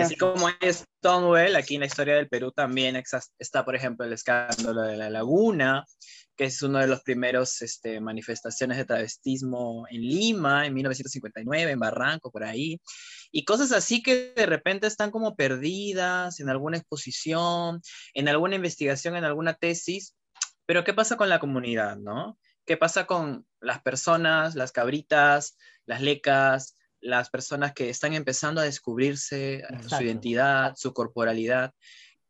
así 0.00 0.16
como 0.16 0.48
es 0.60 0.84
Stonewall, 0.98 1.56
aquí 1.56 1.74
en 1.74 1.80
la 1.80 1.86
historia 1.86 2.16
del 2.16 2.28
Perú 2.28 2.50
también 2.52 2.96
está, 2.96 3.64
por 3.64 3.76
ejemplo, 3.76 4.06
el 4.06 4.12
escándalo 4.12 4.82
de 4.82 4.96
la 4.96 5.10
laguna, 5.10 5.84
que 6.36 6.44
es 6.44 6.62
uno 6.62 6.78
de 6.78 6.86
los 6.86 7.02
primeros 7.02 7.62
este, 7.62 8.00
manifestaciones 8.00 8.76
de 8.76 8.84
travestismo 8.84 9.86
en 9.90 10.00
Lima, 10.00 10.66
en 10.66 10.74
1959, 10.74 11.72
en 11.72 11.78
Barranco, 11.78 12.30
por 12.30 12.44
ahí, 12.44 12.80
y 13.30 13.44
cosas 13.44 13.72
así 13.72 14.02
que 14.02 14.32
de 14.34 14.46
repente 14.46 14.86
están 14.86 15.10
como 15.10 15.36
perdidas 15.36 16.40
en 16.40 16.48
alguna 16.48 16.78
exposición, 16.78 17.80
en 18.14 18.28
alguna 18.28 18.56
investigación, 18.56 19.16
en 19.16 19.24
alguna 19.24 19.54
tesis, 19.54 20.14
pero 20.66 20.84
¿qué 20.84 20.94
pasa 20.94 21.16
con 21.16 21.28
la 21.28 21.40
comunidad, 21.40 21.96
no? 21.96 22.38
¿Qué 22.64 22.76
pasa 22.76 23.06
con 23.06 23.46
las 23.60 23.82
personas, 23.82 24.54
las 24.54 24.72
cabritas, 24.72 25.56
las 25.84 26.00
lecas, 26.00 26.76
las 27.04 27.28
personas 27.28 27.74
que 27.74 27.90
están 27.90 28.14
empezando 28.14 28.60
a 28.60 28.64
descubrirse 28.64 29.62
su 29.86 30.02
identidad, 30.02 30.74
su 30.74 30.94
corporalidad. 30.94 31.74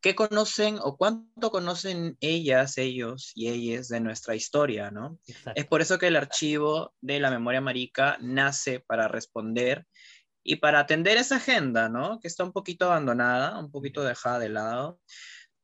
¿Qué 0.04 0.14
conocen 0.14 0.76
o 0.82 0.98
cuánto 0.98 1.50
conocen 1.50 2.18
ellas, 2.20 2.76
ellos 2.76 3.32
y 3.34 3.48
ellas 3.48 3.88
de 3.88 4.00
nuestra 4.00 4.34
historia, 4.34 4.90
no? 4.90 5.18
Es 5.54 5.64
por 5.64 5.80
eso 5.80 5.96
que 5.96 6.08
el 6.08 6.16
archivo 6.16 6.92
de 7.00 7.20
la 7.20 7.30
memoria 7.30 7.62
marica 7.62 8.18
nace 8.20 8.80
para 8.80 9.08
responder 9.08 9.86
y 10.42 10.56
para 10.56 10.80
atender 10.80 11.16
esa 11.16 11.36
agenda, 11.36 11.88
¿no? 11.88 12.20
Que 12.20 12.28
está 12.28 12.44
un 12.44 12.52
poquito 12.52 12.84
abandonada, 12.84 13.58
un 13.58 13.70
poquito 13.70 14.04
dejada 14.04 14.40
de 14.40 14.50
lado. 14.50 15.00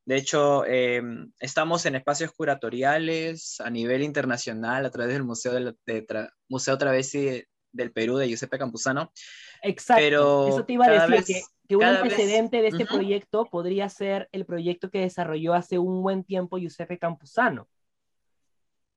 De 0.07 0.15
hecho, 0.15 0.65
em, 0.65 1.31
estamos 1.39 1.85
en 1.85 1.93
espacios 1.93 2.31
curatoriales 2.31 3.61
a 3.61 3.69
nivel 3.69 4.01
internacional 4.01 4.87
a 4.87 4.89
través 4.89 5.13
del 5.13 5.23
Museo, 5.23 5.53
de, 5.53 6.29
Museo 6.49 6.79
Travesi 6.79 7.43
del 7.71 7.91
Perú 7.91 8.17
de 8.17 8.27
Giuseppe 8.27 8.57
Campuzano. 8.57 9.13
Exacto. 9.61 10.01
Pero 10.01 10.47
Eso 10.47 10.65
te 10.65 10.73
iba 10.73 10.87
a 10.87 11.07
decir 11.07 11.25
que, 11.25 11.41
un 11.77 11.83
antecedente 11.83 12.61
de 12.61 12.69
este 12.69 12.85
proyecto 12.85 13.45
podría 13.45 13.89
ser 13.89 14.29
el 14.31 14.45
proyecto 14.45 14.89
que 14.89 14.99
desarrolló 14.99 15.53
hace 15.53 15.79
un 15.79 16.01
buen 16.01 16.23
tiempo 16.23 16.57
Giuseppe 16.57 16.97
Campuzano. 16.97 17.67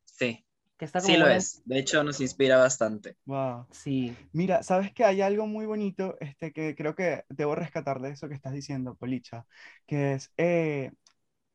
Sí. 0.04 0.44
Que 0.76 0.84
está 0.86 1.00
sí 1.00 1.16
lo 1.16 1.28
es. 1.28 1.62
De 1.64 1.78
hecho, 1.78 2.02
nos 2.02 2.20
inspira 2.20 2.56
bastante. 2.56 3.16
Wow. 3.26 3.66
Sí. 3.70 4.16
Mira, 4.32 4.62
sabes 4.62 4.92
que 4.92 5.04
hay 5.04 5.20
algo 5.20 5.46
muy 5.46 5.66
bonito 5.66 6.16
este, 6.20 6.52
que 6.52 6.74
creo 6.74 6.94
que 6.96 7.24
debo 7.28 7.54
rescatar 7.54 8.00
de 8.00 8.10
eso 8.10 8.28
que 8.28 8.34
estás 8.34 8.52
diciendo, 8.52 8.96
Policha, 8.96 9.46
que 9.86 10.14
es 10.14 10.32
eh, 10.36 10.90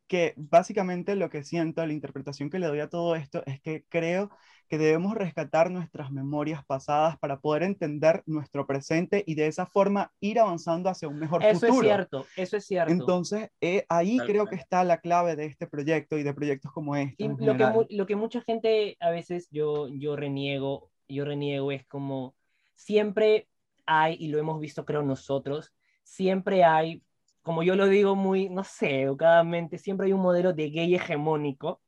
que 0.09 0.33
básicamente 0.35 1.15
lo 1.15 1.29
que 1.29 1.43
siento, 1.43 1.85
la 1.85 1.93
interpretación 1.93 2.49
que 2.49 2.57
le 2.57 2.65
doy 2.65 2.79
a 2.79 2.89
todo 2.89 3.15
esto 3.15 3.43
es 3.45 3.61
que 3.61 3.85
creo 3.87 4.31
que 4.67 4.79
debemos 4.79 5.13
rescatar 5.13 5.69
nuestras 5.69 6.11
memorias 6.11 6.65
pasadas 6.65 7.17
para 7.19 7.39
poder 7.39 7.61
entender 7.61 8.23
nuestro 8.25 8.65
presente 8.65 9.23
y 9.25 9.35
de 9.35 9.45
esa 9.45 9.67
forma 9.67 10.11
ir 10.19 10.39
avanzando 10.39 10.89
hacia 10.89 11.07
un 11.07 11.19
mejor 11.19 11.43
futuro. 11.43 11.67
Eso 11.67 11.67
es 11.67 11.79
cierto, 11.79 12.25
eso 12.35 12.57
es 12.57 12.65
cierto. 12.65 12.91
Entonces, 12.91 13.49
eh, 13.61 13.85
ahí 13.87 14.17
creo 14.17 14.47
que 14.47 14.55
está 14.55 14.83
la 14.83 14.97
clave 14.97 15.35
de 15.35 15.45
este 15.45 15.67
proyecto 15.67 16.17
y 16.17 16.23
de 16.23 16.33
proyectos 16.33 16.71
como 16.71 16.95
este. 16.95 17.23
Y 17.23 17.27
lo 17.27 17.55
que, 17.55 17.95
lo 17.95 18.05
que 18.07 18.15
mucha 18.15 18.41
gente 18.41 18.97
a 18.99 19.11
veces 19.11 19.47
yo, 19.51 19.87
yo 19.89 20.15
reniego, 20.15 20.89
yo 21.07 21.23
reniego 21.23 21.71
es 21.71 21.85
como 21.85 22.35
siempre 22.73 23.47
hay, 23.85 24.15
y 24.19 24.29
lo 24.29 24.39
hemos 24.39 24.59
visto 24.59 24.85
creo 24.85 25.03
nosotros, 25.03 25.71
siempre 26.03 26.63
hay, 26.63 27.03
como 27.41 27.63
yo 27.63 27.75
lo 27.75 27.87
digo 27.87 28.15
muy, 28.15 28.49
no 28.49 28.63
sé, 28.63 29.01
educadamente, 29.01 29.77
siempre 29.77 30.07
hay 30.07 30.13
un 30.13 30.21
modelo 30.21 30.53
de 30.53 30.69
gay 30.69 30.95
hegemónico, 30.95 31.81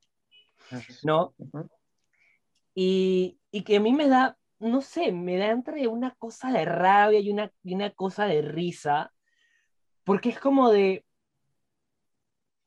¿no? 1.04 1.34
y, 2.74 3.40
y 3.52 3.64
que 3.64 3.78
a 3.78 3.80
mí 3.80 3.92
me 3.94 4.08
da, 4.08 4.38
no 4.60 4.82
sé, 4.82 5.12
me 5.12 5.38
da 5.38 5.48
entre 5.48 5.88
una 5.88 6.16
cosa 6.16 6.52
de 6.52 6.66
rabia 6.66 7.20
y 7.20 7.30
una, 7.32 7.52
y 7.64 7.74
una 7.74 7.92
cosa 7.92 8.26
de 8.26 8.42
risa, 8.42 9.12
porque 10.04 10.30
es 10.30 10.40
como 10.40 10.70
de, 10.72 11.06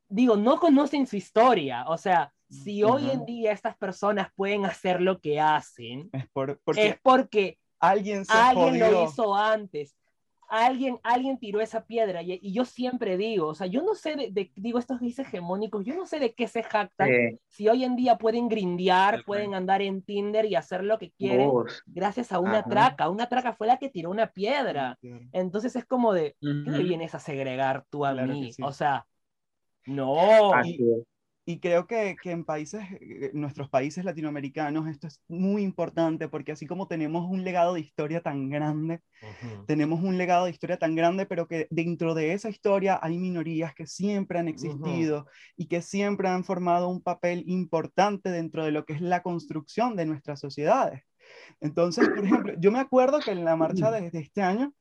digo, 0.09 0.37
no 0.37 0.61
conocen 0.61 1.07
su 1.07 1.17
historia, 1.17 1.85
o 1.89 1.97
sea, 1.97 2.33
si 2.49 2.85
hoy 2.85 3.11
en 3.11 3.25
día 3.25 3.51
estas 3.51 3.77
personas 3.77 4.29
pueden 4.37 4.65
hacer 4.65 5.01
lo 5.01 5.19
que 5.21 5.41
hacen, 5.41 6.11
es, 6.13 6.29
por, 6.29 6.61
porque, 6.63 6.89
es 6.89 7.01
porque 7.03 7.59
alguien, 7.81 8.25
se 8.25 8.33
alguien 8.33 8.79
lo 8.79 9.05
hizo 9.05 9.35
antes 9.35 9.97
alguien, 10.49 10.99
alguien 11.03 11.39
tiró 11.39 11.61
esa 11.61 11.85
piedra 11.85 12.23
y, 12.23 12.53
yo 12.53 12.65
siempre 12.65 13.17
digo, 13.17 13.49
o 13.49 13.55
sea, 13.55 13.67
yo 13.67 13.83
no 13.83 13.95
sé 13.95 14.17
de, 14.17 14.53
digo, 14.57 14.79
estos 14.79 15.01
dices 15.01 15.27
hegemónicos, 15.27 15.85
yo 15.85 15.95
no 15.95 16.07
sé 16.07 16.19
de 16.19 16.35
qué 16.35 16.49
se 16.49 16.63
jactan, 16.63 17.11
si 17.49 17.69
hoy 17.69 17.85
en 17.85 17.97
día 17.97 18.19
pueden 18.19 18.49
grindear, 18.49 19.25
pueden 19.25 19.55
andar 19.55 19.83
en 19.83 20.03
Tinder 20.03 20.45
y 20.45 20.55
hacer 20.55 20.85
lo 20.85 20.99
que 20.99 21.11
quieren, 21.13 21.51
gracias 21.87 22.33
a 22.33 22.39
una 22.39 22.63
traca, 22.63 23.09
una 23.09 23.29
traca 23.29 23.53
fue 23.53 23.67
la 23.67 23.79
que 23.79 23.91
tiró 23.91 24.11
una 24.11 24.29
piedra, 24.29 24.99
entonces 25.33 25.77
es 25.77 25.85
como 25.85 26.13
de, 26.13 26.37
¿qué 26.41 26.71
me 26.71 26.83
vienes 26.83 27.15
a 27.15 27.21
segregar 27.21 27.85
tú 27.91 28.05
a 28.05 28.13
mí? 28.15 28.53
O 28.63 28.73
sea, 28.73 29.07
no. 29.87 30.53
Y 30.65 30.79
creo 31.61 31.87
que, 31.87 32.17
que, 32.23 32.31
en 32.31 32.45
países, 32.45 32.83
eh, 33.01 33.31
nuestros 33.35 33.69
países 33.69 34.05
latinoamericanos, 34.05 34.89
esto 34.89 35.07
es 35.07 35.21
muy 35.29 35.63
importante 35.63 36.29
porque 36.29 36.53
así 36.53 36.67
como 36.67 36.89
tenemos 36.89 37.31
un 37.31 37.45
legado 37.45 37.75
de 37.75 37.81
historia 37.81 38.23
tan 38.23 38.49
grande, 38.49 39.01
tenemos 39.67 40.03
un 40.03 40.17
legado 40.17 40.47
de 40.47 40.53
historia 40.53 40.79
tan 40.79 40.95
grande, 40.95 41.27
pero 41.27 41.47
que 41.47 41.67
dentro 41.71 42.15
de 42.15 42.33
esa 42.33 42.49
historia 42.49 42.99
hay 43.03 43.19
minorías 43.19 43.75
que 43.75 43.87
siempre 43.87 44.39
han 44.39 44.49
existido 44.49 45.27
y 45.57 45.67
que 45.67 45.83
siempre 45.83 46.29
han 46.29 46.45
formado 46.45 46.89
un 46.89 47.03
papel 47.03 47.45
importante 47.47 48.31
dentro 48.31 48.65
de 48.65 48.73
lo 48.73 48.87
que 48.87 48.95
es 48.95 49.01
la 49.01 49.23
construcción 49.23 49.97
de 49.97 50.07
nuestras 50.07 50.41
sociedades. 50.41 51.03
Entonces, 51.61 52.09
por 52.09 52.25
ejemplo, 52.25 52.55
yo 52.59 52.73
me 52.73 52.81
acuerdo 52.81 53.21
que 53.21 53.33
en 53.33 53.45
la 53.45 53.57
marcha 53.57 53.91
de, 53.91 54.11
de 54.11 54.19
este 54.21 54.43
año, 54.43 54.75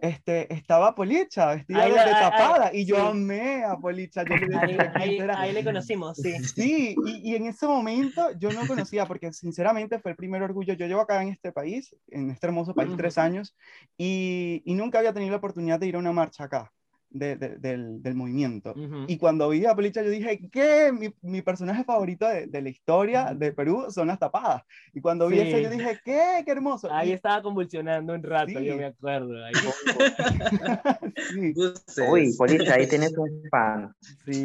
Este, 0.00 0.52
estaba 0.52 0.94
Policha 0.94 1.54
vestida 1.54 1.84
de, 1.84 1.94
tapada 1.94 2.70
y 2.72 2.86
yo 2.86 2.96
amé 2.98 3.64
a 3.64 3.76
Policha. 3.76 4.24
ahí, 4.94 5.52
le 5.52 5.64
conocimos, 5.64 6.16
sí. 6.16 6.32
Sí, 6.54 6.96
y, 7.04 7.30
y, 7.30 7.36
en 7.36 7.46
ese 7.46 7.66
momento 7.66 8.30
yo 8.38 8.50
no 8.50 8.66
conocía 8.66 9.06
porque 9.06 9.32
sinceramente 9.32 9.98
fue 9.98 10.12
el 10.12 10.16
primer 10.16 10.42
orgullo. 10.42 10.74
Yo 10.74 10.86
llevo 10.86 11.02
acá 11.02 11.22
en 11.22 11.28
este 11.28 11.52
país, 11.52 11.94
en 12.08 12.30
este 12.30 12.46
hermoso 12.46 12.74
país, 12.74 12.96
tres 12.96 13.18
años 13.18 13.54
y, 13.98 14.62
y 14.64 14.74
nunca 14.74 14.98
había 14.98 15.12
tenido 15.12 15.32
la 15.32 15.38
oportunidad 15.38 15.78
de 15.78 15.88
ir 15.88 15.96
a 15.96 15.98
una 15.98 16.12
marcha 16.12 16.44
acá 16.44 16.72
del, 17.10 18.02
del, 18.02 18.14
movimiento. 18.14 18.74
Y 19.06 19.18
cuando 19.18 19.48
vi 19.48 19.66
a 19.66 19.74
Policha, 19.74 20.02
yo 20.02 20.10
dije, 20.10 20.48
¿qué? 20.50 20.92
Mi, 20.92 21.12
mi 21.22 21.42
personaje 21.42 21.84
favorito 21.84 22.26
de, 22.26 22.46
de, 22.46 22.62
la 22.62 22.68
historia 22.68 23.34
de 23.34 23.52
Perú 23.52 23.86
son 23.90 24.08
las 24.08 24.18
tapadas. 24.18 24.62
Y 24.92 25.00
cuando 25.00 25.28
vi 25.28 25.40
eso, 25.40 25.58
yo 25.58 25.70
dije, 25.70 26.00
¿qué? 26.04 26.42
¡Qué 26.44 26.52
hermoso! 26.52 26.92
Ahí 26.92 27.12
estaba 27.12 27.42
convulsionando 27.42 28.14
un 28.14 28.22
rato, 28.22 28.60
yo 28.60 28.76
me 28.76 28.86
acuerdo. 28.86 29.44
Ahí... 29.44 29.52
sí. 31.86 32.02
Uy, 32.08 32.34
Policha, 32.36 32.74
ahí 32.74 32.86
tenés 32.86 33.12
un 33.18 33.42
fan. 33.50 33.92
Sí, 34.24 34.44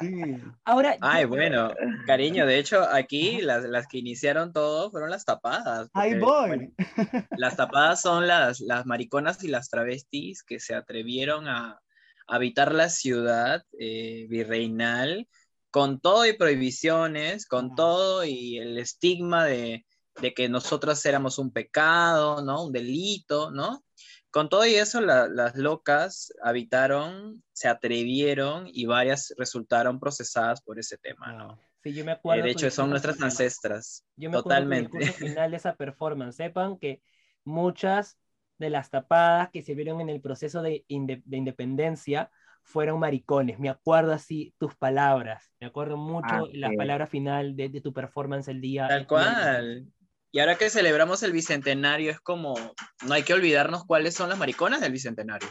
sí. 0.00 0.36
Ahora... 0.64 0.96
Ay, 1.00 1.24
bueno, 1.24 1.70
cariño, 2.06 2.46
de 2.46 2.58
hecho, 2.58 2.82
aquí 2.90 3.40
las, 3.40 3.64
las 3.64 3.86
que 3.86 3.98
iniciaron 3.98 4.52
todo 4.52 4.90
fueron 4.90 5.10
las 5.10 5.24
tapadas. 5.24 5.88
¡Ay, 5.92 6.18
voy! 6.18 6.74
las 7.36 7.56
tapadas 7.56 8.00
son 8.00 8.26
las, 8.26 8.60
las 8.60 8.84
mariconas 8.84 9.42
y 9.44 9.48
las 9.48 9.68
travestis 9.68 10.42
que 10.42 10.58
se 10.58 10.74
atrevieron 10.74 11.48
a 11.48 11.80
habitar 12.30 12.72
la 12.74 12.88
ciudad 12.88 13.64
eh, 13.78 14.26
virreinal 14.28 15.28
con 15.70 16.00
todo 16.00 16.26
y 16.26 16.32
prohibiciones, 16.32 17.46
con 17.46 17.74
todo 17.74 18.24
y 18.24 18.58
el 18.58 18.78
estigma 18.78 19.44
de, 19.44 19.86
que 20.34 20.48
nosotras 20.48 21.04
éramos 21.06 21.38
un 21.38 21.52
pecado, 21.52 22.42
¿no? 22.42 22.64
Un 22.64 22.72
delito, 22.72 23.50
¿no? 23.50 23.84
Con 24.30 24.48
todo 24.48 24.64
y 24.64 24.74
eso, 24.74 25.00
las 25.00 25.56
locas 25.56 26.32
habitaron, 26.42 27.42
se 27.52 27.68
atrevieron 27.68 28.68
y 28.72 28.86
varias 28.86 29.34
resultaron 29.36 29.98
procesadas 29.98 30.60
por 30.62 30.78
ese 30.78 30.98
tema, 30.98 31.32
¿no? 31.32 31.60
Sí, 31.82 31.94
yo 31.94 32.04
me 32.04 32.12
acuerdo. 32.12 32.42
Eh, 32.42 32.46
de 32.46 32.52
hecho, 32.52 32.70
son 32.70 32.90
nuestras 32.90 33.20
ancestras. 33.22 34.04
Yo 34.16 34.30
me 34.30 34.36
totalmente. 34.36 34.88
acuerdo 34.88 35.06
el 35.06 35.14
final 35.14 35.50
de 35.50 35.56
esa 35.56 35.74
performance. 35.76 36.36
Sepan 36.36 36.78
que 36.78 37.02
muchas 37.44 38.18
de 38.60 38.70
las 38.70 38.90
tapadas 38.90 39.48
que 39.50 39.62
sirvieron 39.62 40.00
en 40.00 40.10
el 40.10 40.20
proceso 40.20 40.62
de, 40.62 40.84
independencia 40.86 42.30
fueron 42.62 43.00
maricones. 43.00 43.58
Me 43.58 43.70
acuerdo 43.70 44.12
así 44.12 44.54
tus 44.58 44.76
palabras. 44.76 45.50
Me 45.58 45.66
acuerdo 45.66 45.96
mucho 45.96 46.28
ah, 46.30 46.48
la 46.52 46.70
palabra 46.76 47.06
final 47.06 47.56
de, 47.56 47.80
tu 47.80 47.92
performance 47.92 48.48
el 48.48 48.60
día. 48.60 48.86
Tal 48.86 49.06
cual. 49.06 49.86
Y 50.30 50.38
ahora 50.38 50.56
que 50.56 50.70
celebramos 50.70 51.22
el 51.22 51.32
bicentenario, 51.32 52.10
es 52.10 52.20
como, 52.20 52.54
no 53.06 53.14
hay 53.14 53.22
que 53.24 53.32
olvidarnos 53.32 53.84
cuáles 53.84 54.14
son 54.14 54.28
las 54.28 54.38
mariconas 54.38 54.80
del 54.80 54.92
bicentenario. 54.92 55.48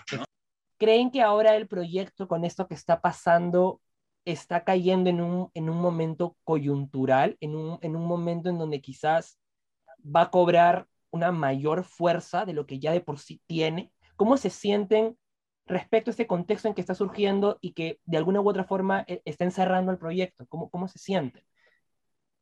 ¿Creen 0.78 1.12
que 1.12 1.22
ahora 1.22 1.56
el 1.56 1.68
proyecto 1.68 2.28
con 2.28 2.46
esto 2.46 2.68
que 2.68 2.76
está 2.76 3.02
pasando 3.02 3.82
está 4.24 4.64
cayendo 4.64 5.10
en 5.10 5.20
un, 5.20 5.50
en 5.56 5.70
un 5.70 5.82
momento 5.82 6.38
coyuntural, 6.44 7.38
en 7.42 7.56
un, 7.56 7.80
en 7.82 7.96
un 7.96 8.06
momento 8.06 8.50
en 8.50 8.60
donde 8.60 8.80
quizás 8.80 9.40
va 10.06 10.22
a 10.22 10.30
cobrar 10.30 10.88
una 11.12 11.32
mayor 11.32 11.84
fuerza 11.84 12.46
de 12.46 12.54
lo 12.54 12.66
que 12.66 12.80
ya 12.80 12.92
de 12.92 13.02
por 13.02 13.20
sí 13.20 13.42
tiene? 13.48 13.92
¿Cómo 14.16 14.38
se 14.38 14.50
sienten 14.50 15.18
respecto 15.66 16.10
a 16.10 16.14
este 16.14 16.28
contexto 16.28 16.68
en 16.68 16.74
que 16.74 16.82
está 16.82 16.96
surgiendo 16.96 17.58
y 17.62 17.74
que 17.74 18.00
de 18.06 18.18
alguna 18.18 18.42
u 18.42 18.50
otra 18.50 18.64
forma 18.64 19.06
eh, 19.08 19.22
está 19.26 19.46
encerrando 19.46 19.92
el 19.92 19.98
proyecto? 19.98 20.46
¿Cómo, 20.48 20.70
cómo 20.70 20.88
se 20.88 21.00
sienten? 21.00 21.44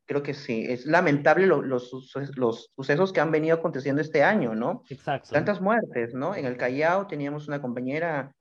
Creo 0.06 0.24
que 0.24 0.34
sí, 0.34 0.66
es 0.68 0.86
lamentable 0.86 1.46
los, 1.46 1.66
los, 1.66 2.70
sucesos 2.76 3.12
que 3.12 3.20
han 3.20 3.30
venido 3.30 3.58
aconteciendo 3.58 4.02
este 4.02 4.24
año, 4.24 4.56
¿no? 4.56 4.84
Exacto. 4.90 5.32
Tantas 5.34 5.60
muertes, 5.60 6.14
¿no? 6.14 6.34
En 6.34 6.46
el 6.46 6.56
Callao 6.56 7.08
teníamos 7.08 7.50
una 7.50 7.62
compañera, 7.62 8.34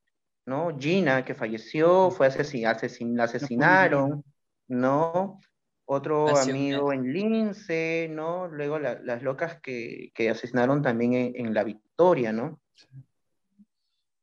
¿no? 0.45 0.79
Gina, 0.79 1.25
que 1.25 1.35
falleció, 1.35 2.13
fue 2.13 2.29
asesin 2.29 2.69
asesin 2.69 3.19
asesinaron, 3.19 4.23
¿no? 4.69 5.41
Otro 5.87 6.37
amigo 6.37 6.93
en 6.93 7.13
Lince, 7.13 8.09
¿no? 8.11 8.49
Luego 8.49 8.79
las 8.79 9.23
locas 9.23 9.61
que, 9.61 10.11
que, 10.15 10.29
asesinaron 10.29 10.83
también 10.83 11.33
en, 11.35 11.55
La 11.55 11.63
Victoria, 11.63 12.33
¿no? 12.33 12.61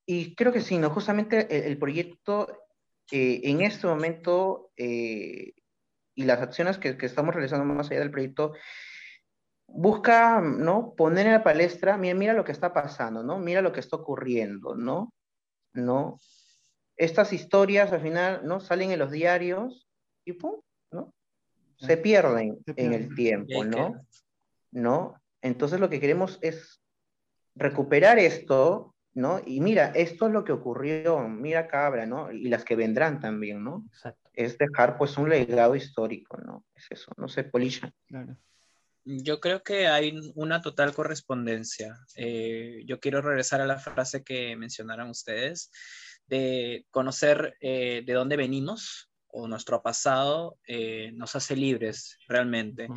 Y 0.05 0.35
creo 0.35 0.51
que 0.51 0.61
sí, 0.61 0.77
¿no? 0.77 0.89
Justamente 0.89 1.65
el, 1.67 1.77
proyecto 1.77 2.65
eh, 3.11 3.41
en 3.45 3.61
este 3.61 3.87
momento 3.87 4.71
eh, 4.75 5.53
y 6.15 6.23
las 6.23 6.41
acciones 6.41 6.77
que, 6.77 6.97
que, 6.97 7.05
estamos 7.05 7.33
realizando 7.33 7.65
más 7.65 7.89
allá 7.89 8.01
del 8.01 8.11
proyecto 8.11 8.53
busca, 9.67 10.41
¿no? 10.41 10.93
Poner 10.95 11.27
en 11.27 11.33
la 11.33 11.43
palestra, 11.43 11.97
mira, 11.97 12.13
mira 12.13 12.33
lo 12.33 12.43
que 12.43 12.51
está 12.51 12.73
pasando, 12.73 13.23
¿no? 13.23 13.39
Mira 13.39 13.61
lo 13.61 13.71
que 13.71 13.79
está 13.79 13.95
ocurriendo, 13.95 14.75
¿no? 14.75 15.13
¿No? 15.73 16.19
Estas 16.97 17.31
historias 17.31 17.91
al 17.93 18.01
final, 18.01 18.41
¿no? 18.43 18.59
Salen 18.59 18.91
en 18.91 18.99
los 18.99 19.11
diarios 19.11 19.87
y 20.25 20.33
pum, 20.33 20.61
¿no? 20.91 21.13
Se 21.85 21.97
pierden, 21.97 22.59
en 22.75 22.93
el 22.93 23.13
tiempo, 23.13 23.63
¿no? 23.63 24.05
¿No? 24.71 25.21
Entonces 25.41 25.79
lo 25.79 25.89
que 25.89 25.99
queremos 25.99 26.39
es 26.41 26.81
recuperar 27.55 28.17
esto, 28.19 28.95
¿no? 29.13 29.41
Y 29.45 29.59
mira, 29.59 29.91
esto 29.93 30.27
es 30.27 30.33
lo 30.33 30.43
que 30.43 30.53
ocurrió, 30.53 31.27
mira 31.27 31.67
cabra, 31.67 32.05
¿no? 32.05 32.31
Y 32.31 32.47
las 32.47 32.63
que 32.63 32.75
vendrán 32.75 33.19
también, 33.19 33.63
¿no? 33.63 33.83
Exacto. 33.87 34.29
Es 34.33 34.57
dejar 34.57 34.97
pues 34.97 35.17
un 35.17 35.29
legado 35.29 35.75
histórico, 35.75 36.37
¿no? 36.37 36.65
Es 36.73 36.87
eso, 36.89 37.11
no 37.17 37.27
sé, 37.27 37.43
Polisha. 37.43 37.93
Claro. 38.07 38.37
Yo 39.05 39.41
creo 39.41 39.61
que 39.63 39.87
hay 39.87 40.17
una 40.35 40.61
total 40.61 40.93
correspondencia. 40.93 41.99
Eh, 42.15 42.83
yo 42.85 43.01
quiero 43.01 43.21
regresar 43.21 43.59
a 43.59 43.67
la 43.67 43.77
frase 43.77 44.23
que 44.23 44.55
mencionaron 44.55 45.09
ustedes, 45.09 45.71
de 46.25 46.85
conocer 46.89 47.57
eh, 47.59 48.01
de 48.05 48.13
dónde 48.13 48.37
venimos 48.37 49.09
o 49.33 49.47
nuestro 49.47 49.81
pasado 49.81 50.57
eh, 50.67 51.11
nos 51.13 51.35
hace 51.35 51.55
libres 51.55 52.17
realmente 52.27 52.87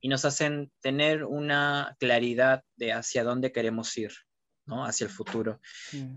y 0.00 0.08
nos 0.08 0.24
hacen 0.24 0.70
tener 0.80 1.24
una 1.24 1.96
claridad 1.98 2.62
de 2.76 2.92
hacia 2.92 3.24
dónde 3.24 3.50
queremos 3.50 3.96
ir, 3.96 4.12
¿no? 4.66 4.84
Hacia 4.84 5.06
el 5.06 5.10
futuro. 5.10 5.58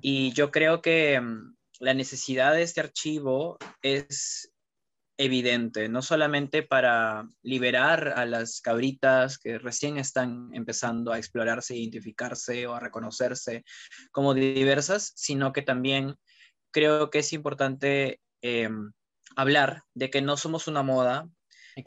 Y 0.01 0.33
yo 0.33 0.51
creo 0.51 0.81
que 0.81 1.19
mm, 1.19 1.55
la 1.79 1.93
necesidad 1.93 2.53
de 2.53 2.63
este 2.63 2.81
archivo 2.81 3.57
es 3.81 4.51
evidente, 5.17 5.89
no 5.89 6.01
solamente 6.01 6.63
para 6.63 7.27
liberar 7.41 8.13
a 8.15 8.25
las 8.25 8.61
cabritas 8.61 9.37
que 9.37 9.59
recién 9.59 9.97
están 9.97 10.49
empezando 10.53 11.11
a 11.11 11.17
explorarse, 11.17 11.75
identificarse 11.75 12.67
o 12.67 12.73
a 12.73 12.79
reconocerse 12.79 13.63
como 14.11 14.33
diversas, 14.33 15.11
sino 15.15 15.51
que 15.51 15.61
también 15.61 16.15
creo 16.71 17.09
que 17.09 17.19
es 17.19 17.33
importante 17.33 18.21
em, 18.41 18.91
hablar 19.35 19.83
de 19.93 20.09
que 20.09 20.21
no 20.21 20.37
somos 20.37 20.67
una 20.67 20.83
moda, 20.83 21.27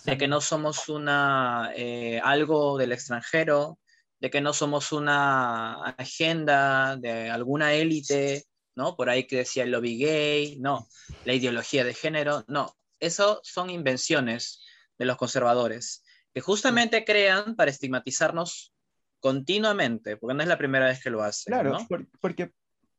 de 0.04 0.18
que 0.18 0.28
no 0.28 0.40
somos 0.40 0.88
una, 0.88 1.72
eh, 1.76 2.20
algo 2.22 2.78
del 2.78 2.92
extranjero, 2.92 3.78
de 4.20 4.30
que 4.30 4.40
no 4.40 4.52
somos 4.52 4.92
una 4.92 5.82
agenda 5.98 6.96
de 6.96 7.28
alguna 7.28 7.74
élite, 7.74 8.44
¿no? 8.76 8.96
Por 8.96 9.10
ahí 9.10 9.26
que 9.26 9.38
decía 9.38 9.64
el 9.64 9.72
lobby 9.72 9.98
gay, 9.98 10.58
no, 10.60 10.88
la 11.24 11.34
ideología 11.34 11.84
de 11.84 11.94
género, 11.94 12.44
no, 12.48 12.76
eso 13.00 13.40
son 13.42 13.68
invenciones 13.68 14.62
de 14.98 15.04
los 15.06 15.16
conservadores, 15.16 16.04
que 16.32 16.40
justamente 16.40 17.04
crean 17.04 17.56
para 17.56 17.70
estigmatizarnos 17.70 18.72
continuamente, 19.20 20.16
porque 20.16 20.34
no 20.34 20.42
es 20.42 20.48
la 20.48 20.58
primera 20.58 20.86
vez 20.86 21.02
que 21.02 21.10
lo 21.10 21.22
hacen. 21.22 21.52
Claro, 21.52 21.78
porque... 22.20 22.52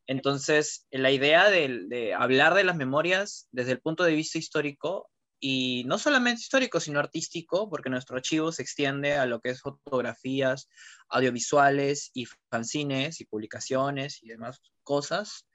Entonces, 0.08 0.86
la 0.92 1.12
idea 1.12 1.50
de, 1.50 2.14
hablar 2.18 2.54
de 2.54 2.64
las 2.64 2.76
memorias 2.76 3.48
desde 3.52 3.72
el 3.72 3.82
punto 3.82 4.04
de 4.04 4.14
vista 4.14 4.38
histórico, 4.38 5.10
y 5.40 5.84
no 5.88 5.98
solamente 5.98 6.42
histórico, 6.42 6.80
sino 6.80 7.00
artístico, 7.00 7.70
porque 7.70 7.90
nuestro 7.90 8.16
archivo 8.16 8.54
se 8.54 8.62
extiende 8.62 9.16
a 9.16 9.26
lo 9.26 9.42
que 9.42 9.50
es 9.50 9.62
fotografías, 9.62 10.70
audiovisuales 11.10 12.12
y 12.14 12.28
fanzines 12.50 13.20
y 13.20 13.26
publicaciones 13.26 14.24
y 14.24 14.30
demás 14.30 14.62
cosas, 14.84 15.46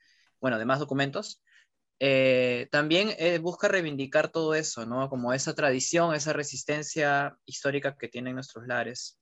bueno, 0.40 0.59
demás 0.59 0.78
documentos, 0.78 1.43
eh, 2.00 2.69
también 2.71 3.14
eh, 3.19 3.38
busca 3.38 3.67
reivindicar 3.67 4.31
todo 4.31 4.55
eso, 4.55 4.87
¿no? 4.87 5.09
Como 5.09 5.33
esa 5.33 5.55
tradición, 5.55 6.14
esa 6.14 6.33
resistencia 6.33 7.38
histórica 7.45 7.97
que 7.97 8.09
tienen 8.09 8.35
nuestros 8.35 8.67
lares. 8.67 9.19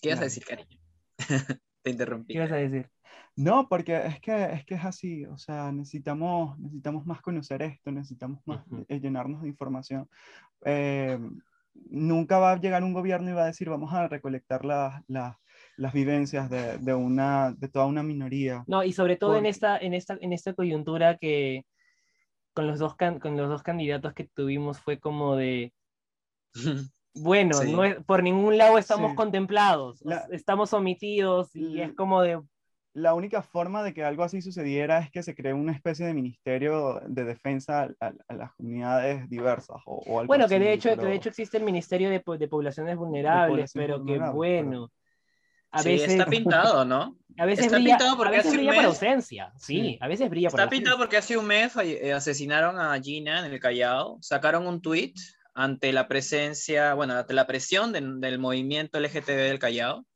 ¿Qué 0.00 0.08
ibas 0.08 0.20
a 0.20 0.24
decir, 0.24 0.44
cariño? 0.44 0.80
Te 1.84 1.90
interrumpí. 1.90 2.32
¿Qué 2.32 2.38
ibas 2.38 2.50
a 2.50 2.56
decir? 2.56 2.90
No, 3.36 3.68
porque 3.68 3.96
es 4.06 4.20
que, 4.20 4.44
es 4.44 4.64
que 4.64 4.74
es 4.74 4.84
así, 4.84 5.24
o 5.26 5.38
sea, 5.38 5.70
necesitamos, 5.70 6.58
necesitamos 6.58 7.06
más 7.06 7.20
conocer 7.20 7.62
esto, 7.62 7.92
necesitamos 7.92 8.40
más 8.44 8.64
eh, 8.88 8.98
llenarnos 8.98 9.42
de 9.42 9.48
información. 9.48 10.08
nunca 11.90 12.38
va 12.38 12.52
a 12.52 12.60
llegar 12.60 12.82
un 12.82 12.92
gobierno 12.92 13.30
y 13.30 13.34
va 13.34 13.44
a 13.44 13.46
decir, 13.46 13.68
vamos 13.68 13.92
a 13.92 14.08
recolectar 14.08 14.64
las 14.64 15.04
las 15.76 15.92
vivencias 15.92 16.48
de, 16.50 16.78
de, 16.78 16.94
una, 16.94 17.52
de 17.52 17.68
toda 17.68 17.86
una 17.86 18.02
minoría. 18.02 18.64
No, 18.66 18.82
y 18.82 18.92
sobre 18.92 19.16
todo 19.16 19.36
en, 19.36 19.46
esta, 19.46 19.76
en, 19.78 19.94
esta, 19.94 20.16
en 20.20 20.32
esta 20.32 20.54
coyuntura 20.54 21.16
que 21.16 21.64
con 22.52 22.66
los, 22.66 22.78
dos 22.78 22.94
con 22.96 23.36
los 23.36 23.48
dos 23.48 23.62
candidatos 23.62 24.14
que 24.14 24.24
tuvimos 24.24 24.80
fue 24.80 24.98
como 25.00 25.36
de, 25.36 25.72
bueno, 27.14 27.62
no 27.62 28.04
por 28.04 28.22
ningún 28.22 28.58
lado 28.58 28.78
estamos 28.78 29.14
contemplados, 29.14 30.02
estamos 30.30 30.72
omitidos 30.72 31.54
y 31.54 31.80
es 31.80 31.92
como 31.94 32.22
de... 32.22 32.40
La 32.92 33.14
única 33.14 33.42
forma 33.42 33.82
de 33.82 33.92
que 33.92 34.04
algo 34.04 34.22
así 34.22 34.40
sucediera 34.40 35.00
es 35.00 35.10
que 35.10 35.24
se 35.24 35.34
cree 35.34 35.52
una 35.52 35.72
especie 35.72 36.06
de 36.06 36.14
ministerio 36.14 37.00
de 37.08 37.24
defensa 37.24 37.88
a, 37.98 38.12
las 38.32 38.54
comunidades 38.54 39.28
diversas. 39.28 39.78
O, 39.84 40.20
algo 40.20 40.28
bueno, 40.28 40.46
que, 40.46 40.60
de 40.60 40.72
hecho, 40.72 40.96
que 40.96 41.04
de 41.04 41.14
hecho 41.14 41.28
existe 41.28 41.56
el 41.56 41.64
Ministerio 41.64 42.08
de, 42.08 42.22
de 42.38 42.48
Poblaciones 42.48 42.96
Vulnerables, 42.96 43.72
pero 43.74 44.04
que 44.04 44.18
bueno 44.18 44.92
sí, 45.82 45.94
está 45.94 46.26
pintado, 46.26 46.84
¿no? 46.84 47.16
A 47.36 47.46
veces 47.46 47.66
está 47.66 47.78
brilla, 47.78 47.96
pintado 47.96 48.16
porque 48.16 48.34
a 48.34 48.36
veces 48.36 48.52
brilla 48.52 48.74
por 48.74 48.84
ausencia, 48.84 49.52
sí, 49.58 49.98
a 50.00 50.06
veces 50.06 50.30
brilla 50.30 50.50
por 50.50 50.60
Está 50.60 50.70
pintado 50.70 50.96
porque 50.96 51.16
hace 51.16 51.36
un 51.36 51.46
mes 51.46 51.74
eh, 51.82 52.12
asesinaron 52.12 52.78
a 52.78 52.96
Gina 53.02 53.44
en 53.44 53.52
el 53.52 53.58
Callao, 53.58 54.18
sacaron 54.20 54.68
un 54.68 54.80
tweet 54.80 55.14
ante 55.54 55.92
la 55.92 56.08
presencia, 56.08 56.94
bueno, 56.94 57.14
ante 57.14 57.34
la 57.34 57.46
presión 57.46 57.92
del 57.92 58.38
movimiento 58.38 58.98
LGTB 58.98 59.48
del 59.48 59.58
Callao, 59.58 60.06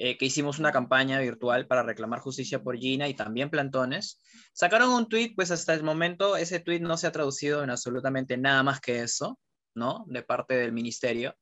eh, 0.00 0.16
que 0.16 0.26
hicimos 0.26 0.60
una 0.60 0.70
campaña 0.70 1.18
virtual 1.18 1.66
para 1.66 1.82
reclamar 1.82 2.20
justicia 2.20 2.62
por 2.62 2.76
Gina 2.76 3.08
y 3.08 3.14
también 3.14 3.50
plantones. 3.50 4.20
Sacaron 4.52 4.90
un 4.90 5.08
tweet, 5.08 5.32
pues 5.34 5.50
hasta 5.50 5.74
el 5.74 5.82
momento 5.82 6.36
ese 6.36 6.60
tweet 6.60 6.78
no 6.78 6.96
se 6.96 7.08
ha 7.08 7.12
traducido 7.12 7.64
en 7.64 7.70
absolutamente 7.70 8.36
nada 8.36 8.62
más 8.62 8.80
que 8.80 9.00
eso, 9.00 9.40
¿no? 9.74 10.04
De 10.06 10.22
parte 10.22 10.54
del 10.54 10.72
ministerio. 10.72 11.34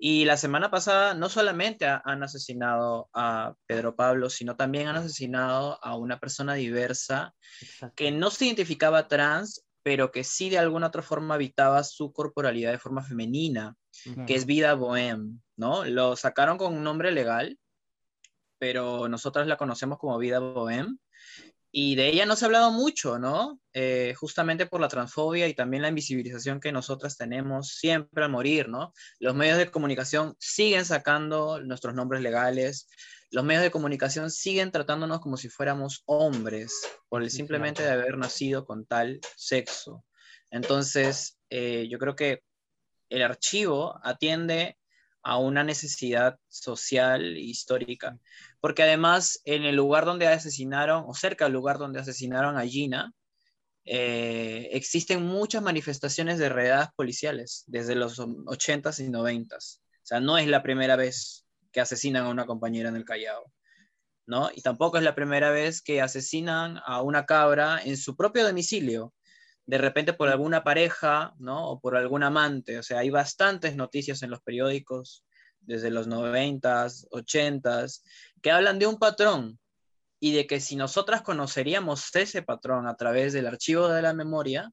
Y 0.00 0.24
la 0.24 0.36
semana 0.36 0.70
pasada 0.70 1.12
no 1.12 1.28
solamente 1.28 1.84
han 1.86 2.22
asesinado 2.22 3.10
a 3.12 3.54
Pedro 3.66 3.96
Pablo, 3.96 4.30
sino 4.30 4.56
también 4.56 4.86
han 4.86 4.96
asesinado 4.96 5.78
a 5.82 5.96
una 5.96 6.18
persona 6.18 6.54
diversa 6.54 7.34
que 7.94 8.10
no 8.10 8.30
se 8.30 8.46
identificaba 8.46 9.08
trans, 9.08 9.66
pero 9.88 10.12
que 10.12 10.22
sí 10.22 10.50
de 10.50 10.58
alguna 10.58 10.88
otra 10.88 11.00
forma 11.00 11.36
habitaba 11.36 11.82
su 11.82 12.12
corporalidad 12.12 12.72
de 12.72 12.78
forma 12.78 13.02
femenina, 13.02 13.74
que 14.26 14.34
es 14.34 14.44
Vida 14.44 14.74
Bohem, 14.74 15.40
¿no? 15.56 15.86
Lo 15.86 16.14
sacaron 16.14 16.58
con 16.58 16.76
un 16.76 16.84
nombre 16.84 17.10
legal, 17.10 17.58
pero 18.58 19.08
nosotras 19.08 19.46
la 19.46 19.56
conocemos 19.56 19.98
como 19.98 20.18
Vida 20.18 20.40
Bohem 20.40 20.98
y 21.70 21.96
de 21.96 22.08
ella 22.08 22.24
no 22.24 22.34
se 22.34 22.44
ha 22.44 22.46
hablado 22.46 22.70
mucho, 22.70 23.18
¿no? 23.18 23.60
Eh, 23.72 24.14
justamente 24.16 24.66
por 24.66 24.80
la 24.80 24.88
transfobia 24.88 25.48
y 25.48 25.54
también 25.54 25.82
la 25.82 25.88
invisibilización 25.88 26.60
que 26.60 26.72
nosotras 26.72 27.16
tenemos 27.16 27.74
siempre 27.74 28.24
al 28.24 28.30
morir, 28.30 28.68
¿no? 28.68 28.92
Los 29.18 29.34
medios 29.34 29.58
de 29.58 29.70
comunicación 29.70 30.34
siguen 30.38 30.84
sacando 30.84 31.60
nuestros 31.60 31.94
nombres 31.94 32.22
legales, 32.22 32.88
los 33.30 33.44
medios 33.44 33.62
de 33.62 33.70
comunicación 33.70 34.30
siguen 34.30 34.70
tratándonos 34.70 35.20
como 35.20 35.36
si 35.36 35.50
fuéramos 35.50 36.02
hombres, 36.06 36.72
por 37.08 37.22
el 37.22 37.30
simplemente 37.30 37.82
de 37.82 37.90
haber 37.90 38.16
nacido 38.16 38.64
con 38.64 38.86
tal 38.86 39.20
sexo. 39.36 40.04
Entonces, 40.50 41.38
eh, 41.50 41.86
yo 41.90 41.98
creo 41.98 42.16
que 42.16 42.42
el 43.10 43.22
archivo 43.22 44.00
atiende 44.02 44.78
a 45.22 45.36
una 45.36 45.62
necesidad 45.62 46.38
social 46.48 47.36
e 47.36 47.40
histórica. 47.40 48.18
Porque 48.60 48.82
además 48.82 49.40
en 49.44 49.64
el 49.64 49.76
lugar 49.76 50.04
donde 50.04 50.26
asesinaron, 50.26 51.04
o 51.06 51.14
cerca 51.14 51.44
del 51.44 51.54
lugar 51.54 51.78
donde 51.78 52.00
asesinaron 52.00 52.56
a 52.56 52.66
Gina, 52.66 53.12
eh, 53.84 54.68
existen 54.72 55.24
muchas 55.24 55.62
manifestaciones 55.62 56.38
de 56.38 56.48
redadas 56.48 56.90
policiales 56.94 57.64
desde 57.66 57.94
los 57.94 58.18
80s 58.18 59.00
y 59.00 59.08
90s. 59.08 59.78
O 59.78 60.06
sea, 60.08 60.20
no 60.20 60.38
es 60.38 60.46
la 60.46 60.62
primera 60.62 60.96
vez 60.96 61.46
que 61.72 61.80
asesinan 61.80 62.26
a 62.26 62.30
una 62.30 62.46
compañera 62.46 62.88
en 62.88 62.96
el 62.96 63.04
Callao. 63.04 63.52
¿no? 64.26 64.50
Y 64.54 64.60
tampoco 64.60 64.98
es 64.98 65.04
la 65.04 65.14
primera 65.14 65.50
vez 65.50 65.80
que 65.80 66.02
asesinan 66.02 66.80
a 66.84 67.00
una 67.00 67.24
cabra 67.24 67.80
en 67.82 67.96
su 67.96 68.14
propio 68.14 68.44
domicilio 68.44 69.14
de 69.68 69.76
repente 69.76 70.14
por 70.14 70.30
alguna 70.30 70.64
pareja, 70.64 71.34
¿no? 71.38 71.68
O 71.68 71.80
por 71.80 71.94
algún 71.94 72.22
amante. 72.22 72.78
O 72.78 72.82
sea, 72.82 73.00
hay 73.00 73.10
bastantes 73.10 73.76
noticias 73.76 74.22
en 74.22 74.30
los 74.30 74.40
periódicos 74.40 75.26
desde 75.60 75.90
los 75.90 76.08
90s, 76.08 77.08
80s, 77.10 78.02
que 78.42 78.50
hablan 78.50 78.78
de 78.78 78.86
un 78.86 78.98
patrón 78.98 79.58
y 80.20 80.32
de 80.32 80.46
que 80.46 80.60
si 80.60 80.76
nosotras 80.76 81.22
conoceríamos 81.22 82.14
ese 82.14 82.42
patrón 82.42 82.86
a 82.86 82.96
través 82.96 83.32
del 83.32 83.46
archivo 83.46 83.88
de 83.88 84.02
la 84.02 84.14
memoria, 84.14 84.72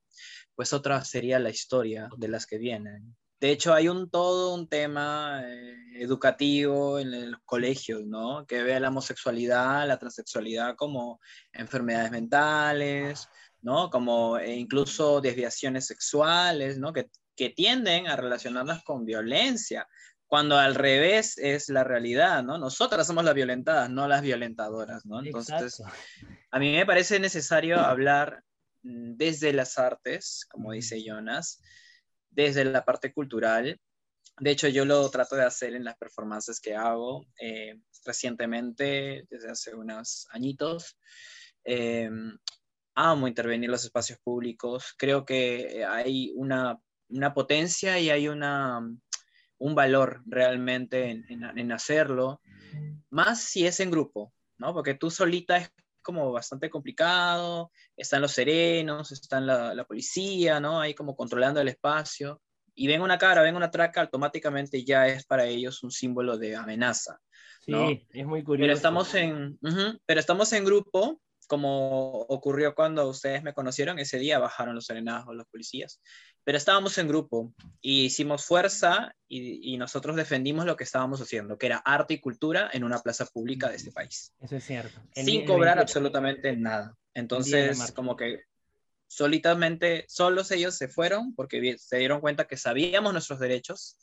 pues 0.55 0.73
otra 0.73 1.03
sería 1.03 1.39
la 1.39 1.49
historia 1.49 2.09
de 2.17 2.27
las 2.27 2.45
que 2.45 2.57
vienen. 2.57 3.15
De 3.39 3.51
hecho, 3.51 3.73
hay 3.73 3.89
un 3.89 4.09
todo 4.09 4.55
un 4.55 4.67
tema 4.67 5.41
eh, 5.43 5.75
educativo 6.01 6.99
en 6.99 7.31
los 7.31 7.41
colegios, 7.43 8.05
¿no? 8.05 8.45
Que 8.47 8.63
ve 8.63 8.79
la 8.79 8.87
homosexualidad, 8.87 9.87
la 9.87 9.99
transexualidad 9.99 10.75
como 10.75 11.19
enfermedades 11.51 12.11
mentales, 12.11 13.27
¿no? 13.61 13.89
Como 13.89 14.37
eh, 14.37 14.55
incluso 14.55 15.19
desviaciones 15.19 15.85
sexuales, 15.85 16.79
¿no? 16.79 16.93
Que, 16.93 17.09
que 17.35 17.49
tienden 17.49 18.07
a 18.07 18.15
relacionarlas 18.15 18.83
con 18.83 19.05
violencia, 19.05 19.85
cuando 20.35 20.57
al 20.57 20.75
revés 20.75 21.37
es 21.37 21.69
la 21.69 21.85
realidad, 21.85 22.43
¿no? 22.43 22.57
Nosotras 22.57 23.07
somos 23.07 23.23
las 23.23 23.33
violentadas, 23.33 23.89
no 23.89 24.05
las 24.05 24.21
violentadoras, 24.21 25.05
¿no? 25.05 25.23
Entonces, 25.23 25.81
a 26.51 26.59
mí 26.59 26.73
me 26.73 26.85
parece 26.85 27.21
necesario 27.21 27.79
hablar 27.79 28.43
mm, 28.83 29.13
desde 29.15 29.53
las 29.53 29.77
artes, 29.77 30.45
como 30.51 30.73
dice 30.73 31.01
Jonas, 31.01 31.61
desde 32.29 32.65
la 32.65 32.83
parte 32.83 33.13
cultural. 33.13 33.79
De 34.37 34.51
hecho, 34.51 34.67
yo 34.67 34.83
lo 34.83 35.09
trato 35.09 35.37
de 35.37 35.45
hacer 35.45 35.73
en 35.73 35.85
las 35.85 35.95
performances 35.95 36.59
que 36.59 36.75
hago 36.75 37.25
eh, 37.39 37.79
recientemente, 38.03 39.25
desde 39.29 39.49
hace 39.49 39.73
unos 39.73 40.27
añitos. 40.31 40.97
Eh, 41.63 42.09
amo 42.93 43.29
intervenir 43.29 43.67
en 43.67 43.71
los 43.71 43.85
espacios 43.85 44.19
públicos. 44.19 44.95
Creo 44.97 45.23
que 45.23 45.85
hay 45.87 46.33
una, 46.35 46.77
una 47.07 47.33
potencia 47.33 47.97
y 48.01 48.09
hay 48.09 48.27
una, 48.27 48.81
un 49.57 49.75
valor 49.75 50.21
realmente 50.25 51.09
en, 51.09 51.71
hacerlo, 51.71 52.41
más 53.09 53.41
si 53.41 53.65
es 53.65 53.79
en 53.79 53.91
grupo, 53.91 54.33
¿no? 54.57 54.73
Porque 54.73 54.95
tú 54.95 55.09
solita 55.09 55.57
es 55.57 55.71
como 56.01 56.31
bastante 56.31 56.69
complicado, 56.69 57.71
están 57.97 58.21
los 58.21 58.31
serenos, 58.31 59.11
están 59.11 59.47
la, 59.47 59.73
la, 59.73 59.85
policía, 59.85 60.59
¿no? 60.59 60.79
Ahí 60.79 60.93
como 60.93 61.15
controlando 61.15 61.61
el 61.61 61.67
espacio. 61.67 62.41
Y 62.75 62.87
ven 62.87 63.01
una 63.01 63.17
cara, 63.17 63.41
ven 63.41 63.55
una 63.55 63.71
traca, 63.71 64.01
automáticamente 64.01 64.83
ya 64.83 65.07
es 65.07 65.25
para 65.25 65.45
ellos 65.45 65.81
un 65.81 65.91
símbolo 65.91 66.37
de 66.37 66.55
amenaza. 66.55 67.19
¿no? 67.67 67.87
Sí, 67.87 68.05
es 68.11 68.25
muy 68.25 68.43
curioso. 68.43 68.65
Pero 68.65 68.73
estamos 68.73 69.15
en, 69.15 69.57
pero 70.05 70.19
estamos 70.19 70.51
en 70.53 70.65
grupo 70.65 71.21
como 71.45 72.21
ocurrió 72.21 72.75
cuando 72.75 73.07
ustedes 73.07 73.43
me 73.43 73.53
conocieron, 73.53 73.99
ese 73.99 74.17
día 74.17 74.39
bajaron 74.39 74.75
los 74.75 74.85
serenados, 74.85 75.35
los 75.35 75.47
policías, 75.47 76.01
pero 76.43 76.57
estábamos 76.57 76.97
en 76.97 77.07
grupo 77.07 77.53
y 77.81 78.05
hicimos 78.05 78.45
fuerza 78.45 79.15
y, 79.27 79.77
nosotros 79.77 80.15
defendimos 80.15 80.65
lo 80.65 80.75
que 80.75 80.83
estábamos 80.83 81.21
haciendo, 81.21 81.57
que 81.57 81.65
era 81.65 81.77
arte 81.77 82.15
y 82.15 82.19
cultura 82.19 82.69
en 82.71 82.83
una 82.83 82.99
plaza 82.99 83.25
pública 83.25 83.69
de 83.69 83.75
este 83.75 83.91
país. 83.91 84.33
Eso 84.39 84.55
es 84.55 84.63
cierto. 84.63 85.01
sin 85.13 85.45
cobrar 85.45 85.79
absolutamente 85.79 86.55
nada. 86.55 86.95
Entonces, 87.13 87.91
como 87.93 88.15
que 88.15 88.43
solitamente, 89.07 90.05
solos 90.07 90.51
ellos 90.51 90.75
se 90.75 90.87
fueron 90.87 91.33
porque 91.35 91.77
se 91.77 91.97
dieron 91.97 92.21
cuenta 92.21 92.47
que 92.47 92.57
sabíamos 92.57 93.13
nuestros 93.13 93.39
derechos 93.39 93.97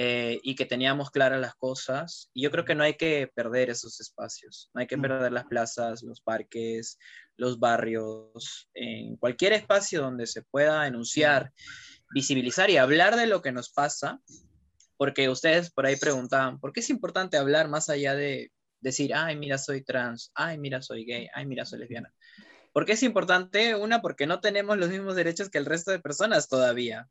eh, 0.00 0.38
y 0.44 0.54
que 0.54 0.64
teníamos 0.64 1.10
claras 1.10 1.40
las 1.40 1.56
cosas. 1.56 2.30
Y 2.32 2.42
yo 2.42 2.52
creo 2.52 2.64
que 2.64 2.76
no 2.76 2.84
hay 2.84 2.94
que 2.94 3.32
perder 3.34 3.68
esos 3.68 3.98
espacios, 3.98 4.70
no 4.72 4.80
hay 4.80 4.86
que 4.86 4.96
mm. 4.96 5.02
perder 5.02 5.32
las 5.32 5.46
plazas, 5.46 6.04
los 6.04 6.20
parques, 6.20 7.00
los 7.36 7.58
barrios, 7.58 8.68
en 8.74 9.16
cualquier 9.16 9.54
espacio 9.54 10.00
donde 10.00 10.28
se 10.28 10.42
pueda 10.42 10.86
enunciar, 10.86 11.52
visibilizar 12.14 12.70
y 12.70 12.76
hablar 12.76 13.16
de 13.16 13.26
lo 13.26 13.42
que 13.42 13.50
nos 13.50 13.70
pasa, 13.70 14.20
porque 14.96 15.28
ustedes 15.28 15.72
por 15.72 15.84
ahí 15.84 15.96
preguntaban, 15.96 16.60
¿por 16.60 16.72
qué 16.72 16.78
es 16.78 16.90
importante 16.90 17.36
hablar 17.36 17.66
más 17.68 17.88
allá 17.88 18.14
de 18.14 18.52
decir, 18.80 19.12
ay, 19.16 19.34
mira, 19.34 19.58
soy 19.58 19.82
trans, 19.82 20.30
ay, 20.32 20.58
mira, 20.58 20.80
soy 20.80 21.06
gay, 21.06 21.28
ay, 21.34 21.44
mira, 21.44 21.64
soy 21.64 21.80
lesbiana? 21.80 22.14
¿Por 22.72 22.84
qué 22.84 22.92
es 22.92 23.02
importante? 23.02 23.74
Una, 23.74 24.00
porque 24.00 24.28
no 24.28 24.38
tenemos 24.40 24.78
los 24.78 24.90
mismos 24.90 25.16
derechos 25.16 25.50
que 25.50 25.58
el 25.58 25.66
resto 25.66 25.90
de 25.90 25.98
personas 25.98 26.48
todavía. 26.48 27.08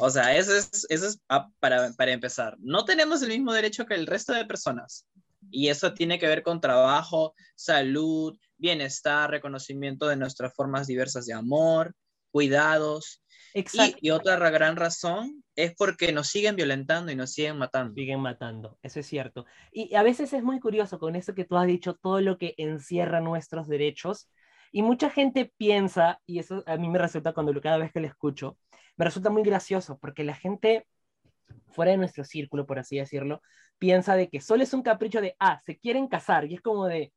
O 0.00 0.10
sea, 0.10 0.36
eso 0.36 0.54
es, 0.56 0.86
eso 0.88 1.06
es 1.06 1.20
para, 1.60 1.92
para 1.92 2.12
empezar. 2.12 2.56
No 2.58 2.84
tenemos 2.84 3.22
el 3.22 3.28
mismo 3.28 3.52
derecho 3.52 3.86
que 3.86 3.94
el 3.94 4.06
resto 4.06 4.32
de 4.32 4.44
personas. 4.44 5.06
Y 5.50 5.68
eso 5.68 5.94
tiene 5.94 6.18
que 6.18 6.26
ver 6.26 6.42
con 6.42 6.60
trabajo, 6.60 7.34
salud, 7.54 8.36
bienestar, 8.56 9.30
reconocimiento 9.30 10.08
de 10.08 10.16
nuestras 10.16 10.54
formas 10.54 10.86
diversas 10.86 11.26
de 11.26 11.34
amor, 11.34 11.94
cuidados. 12.30 13.22
Exacto. 13.54 13.98
Y, 14.00 14.08
y, 14.08 14.10
otra 14.10 14.36
gran 14.50 14.76
razón 14.76 15.42
es 15.54 15.74
porque 15.76 16.12
nos 16.12 16.28
siguen 16.28 16.56
violentando 16.56 17.10
y 17.12 17.16
nos 17.16 17.32
siguen 17.32 17.58
matando. 17.58 17.94
Siguen 17.94 18.20
matando, 18.20 18.78
eso 18.82 19.00
es 19.00 19.06
cierto. 19.06 19.46
Y 19.72 19.94
a 19.94 20.02
veces 20.02 20.32
es 20.32 20.42
muy 20.42 20.60
curioso 20.60 20.98
con 20.98 21.16
eso 21.16 21.34
que 21.34 21.44
tú 21.44 21.56
has 21.56 21.66
dicho, 21.66 21.94
todo 21.94 22.20
lo 22.20 22.36
que 22.36 22.54
encierra 22.58 23.20
nuestros 23.20 23.68
derechos. 23.68 24.28
Y 24.70 24.82
mucha 24.82 25.08
gente 25.08 25.50
piensa, 25.56 26.20
y 26.26 26.40
eso 26.40 26.62
a 26.66 26.76
mí 26.76 26.88
me 26.88 26.98
resulta 26.98 27.32
cuando 27.32 27.58
cada 27.60 27.78
vez 27.78 27.90
que 27.90 28.00
lo 28.00 28.06
escucho, 28.06 28.58
me 28.98 29.04
resulta 29.04 29.30
muy 29.30 29.42
gracioso 29.42 29.96
porque 29.98 30.24
la 30.24 30.34
gente 30.34 30.86
fuera 31.68 31.92
de 31.92 31.96
nuestro 31.96 32.24
círculo, 32.24 32.66
por 32.66 32.78
así 32.78 32.98
decirlo, 32.98 33.40
piensa 33.78 34.16
de 34.16 34.28
que 34.28 34.40
solo 34.40 34.62
es 34.62 34.74
un 34.74 34.82
capricho 34.82 35.20
de, 35.20 35.36
ah, 35.38 35.60
se 35.64 35.78
quieren 35.78 36.08
casar, 36.08 36.44
y 36.44 36.54
es 36.54 36.60
como 36.60 36.86
de, 36.86 37.12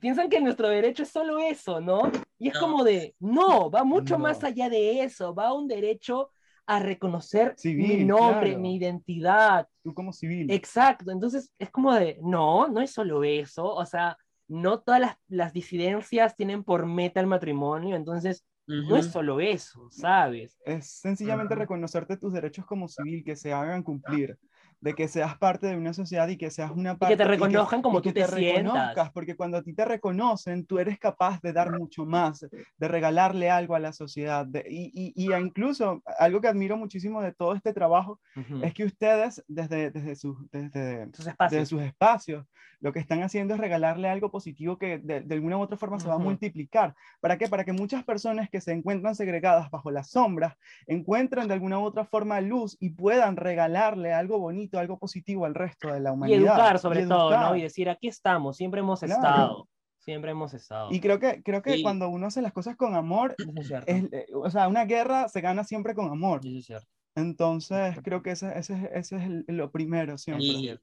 piensan 0.00 0.28
que 0.28 0.40
nuestro 0.40 0.68
derecho 0.68 1.04
es 1.04 1.10
solo 1.10 1.38
eso, 1.38 1.80
¿no? 1.80 2.10
Y 2.38 2.48
es 2.48 2.58
como 2.58 2.84
de, 2.84 3.14
no, 3.20 3.70
va 3.70 3.84
mucho 3.84 4.18
más 4.18 4.42
allá 4.44 4.68
de 4.68 5.02
eso, 5.02 5.34
va 5.34 5.52
un 5.52 5.68
derecho 5.68 6.30
a 6.66 6.80
reconocer 6.80 7.54
mi 7.64 8.04
nombre, 8.04 8.56
mi 8.56 8.76
identidad. 8.76 9.66
Tú 9.82 9.94
como 9.94 10.12
civil. 10.12 10.50
Exacto, 10.50 11.10
entonces 11.10 11.52
es 11.58 11.70
como 11.70 11.94
de, 11.94 12.18
no, 12.22 12.68
no 12.68 12.80
es 12.80 12.90
solo 12.92 13.22
eso, 13.24 13.64
o 13.64 13.86
sea, 13.86 14.16
no 14.48 14.80
todas 14.80 15.00
las, 15.00 15.16
las 15.28 15.52
disidencias 15.52 16.36
tienen 16.36 16.64
por 16.64 16.86
meta 16.86 17.20
el 17.20 17.26
matrimonio, 17.26 17.94
entonces 17.94 18.44
no 18.70 18.96
es 18.96 19.06
solo 19.06 19.40
eso, 19.40 19.88
¿sabes? 19.90 20.58
Es 20.64 20.86
sencillamente 20.86 21.54
reconocerte 21.54 22.16
tus 22.16 22.32
derechos 22.32 22.66
como 22.66 22.88
civil, 22.88 23.24
que 23.24 23.36
se 23.36 23.52
hagan 23.52 23.82
cumplir 23.82 24.38
de 24.80 24.94
que 24.94 25.08
seas 25.08 25.36
parte 25.36 25.66
de 25.66 25.76
una 25.76 25.92
sociedad 25.92 26.26
y 26.28 26.36
que 26.36 26.50
seas 26.50 26.70
una 26.70 26.96
parte. 26.96 27.14
Y 27.14 27.16
que 27.16 27.22
te 27.22 27.28
reconozcan 27.28 27.82
como 27.82 28.00
tú 28.00 28.12
te, 28.12 28.26
reconozcas, 28.26 29.10
porque 29.12 29.36
cuando 29.36 29.58
a 29.58 29.62
ti 29.62 29.74
te 29.74 29.84
reconocen, 29.84 30.64
tú 30.64 30.78
eres 30.78 30.98
capaz 30.98 31.40
de 31.42 31.52
dar 31.52 31.70
mucho 31.78 32.06
más, 32.06 32.46
de 32.50 32.88
regalarle 32.88 33.50
algo 33.50 33.74
a 33.74 33.78
la 33.78 33.92
sociedad. 33.92 34.46
y, 34.68 34.90
y, 34.94 35.12
y, 35.14 35.34
incluso 35.34 36.02
algo 36.18 36.40
que 36.40 36.48
admiro 36.48 36.76
muchísimo 36.76 37.20
de 37.20 37.32
todo 37.32 37.54
este 37.54 37.72
trabajo 37.72 38.20
es 38.62 38.72
que 38.72 38.84
ustedes, 38.84 39.44
desde, 39.48 39.90
desde, 39.90 40.16
sus, 40.16 40.36
desde, 40.50 41.08
sus 41.12 41.26
espacios. 41.26 41.68
sus 41.68 41.82
espacios, 41.82 42.46
lo 42.80 42.94
que 42.94 42.98
están 42.98 43.22
haciendo 43.22 43.54
es 43.54 43.60
regalarle 43.60 44.08
algo 44.08 44.30
positivo 44.30 44.78
que 44.78 44.98
de, 44.98 45.20
de 45.20 45.34
alguna 45.34 45.58
u 45.58 45.60
otra 45.60 45.76
forma 45.76 46.00
se 46.00 46.08
va 46.08 46.14
a 46.14 46.18
multiplicar. 46.18 46.94
¿Para 47.20 47.36
qué? 47.36 47.48
Para 47.48 47.64
que 47.64 47.72
muchas 47.72 48.04
personas 48.04 48.48
que 48.48 48.62
se 48.62 48.72
encuentran 48.72 49.14
segregadas 49.14 49.70
bajo 49.70 49.90
las 49.90 50.08
sombras 50.10 50.56
encuentren 50.86 51.46
de 51.46 51.54
alguna 51.54 51.78
u 51.78 51.82
otra 51.82 52.06
forma 52.06 52.40
luz 52.40 52.78
y 52.80 52.90
puedan 52.90 53.36
regalarle 53.36 54.14
algo 54.14 54.38
bonito 54.38 54.69
algo 54.78 54.98
positivo 54.98 55.46
al 55.46 55.54
resto 55.54 55.92
de 55.92 56.00
la 56.00 56.12
humanidad. 56.12 56.38
Y 56.38 56.44
educar 56.44 56.78
sobre 56.78 57.06
todo, 57.06 57.30
¿no? 57.30 57.56
Y 57.56 57.62
decir, 57.62 57.88
aquí 57.88 58.08
estamos, 58.08 58.56
siempre 58.56 58.80
hemos 58.80 59.02
estado. 59.02 59.68
Siempre 59.98 60.30
hemos 60.30 60.54
estado. 60.54 60.88
Y 60.90 61.00
creo 61.00 61.18
que, 61.18 61.42
creo 61.42 61.60
que 61.60 61.82
cuando 61.82 62.08
uno 62.08 62.26
hace 62.26 62.40
las 62.40 62.52
cosas 62.52 62.76
con 62.76 62.94
amor, 62.94 63.34
es 63.58 63.70
eh, 64.12 64.26
o 64.34 64.50
sea, 64.50 64.66
una 64.66 64.86
guerra 64.86 65.28
se 65.28 65.42
gana 65.42 65.62
siempre 65.62 65.94
con 65.94 66.10
amor. 66.10 66.40
Eso 66.42 66.58
es 66.58 66.66
cierto. 66.66 66.88
Entonces, 67.14 67.96
creo 68.02 68.22
que 68.22 68.30
ese, 68.30 68.58
ese, 68.58 68.90
ese 68.94 69.16
es 69.16 69.54
lo 69.54 69.70
primero 69.70 70.16
siempre. 70.16 70.46
Y 70.46 70.78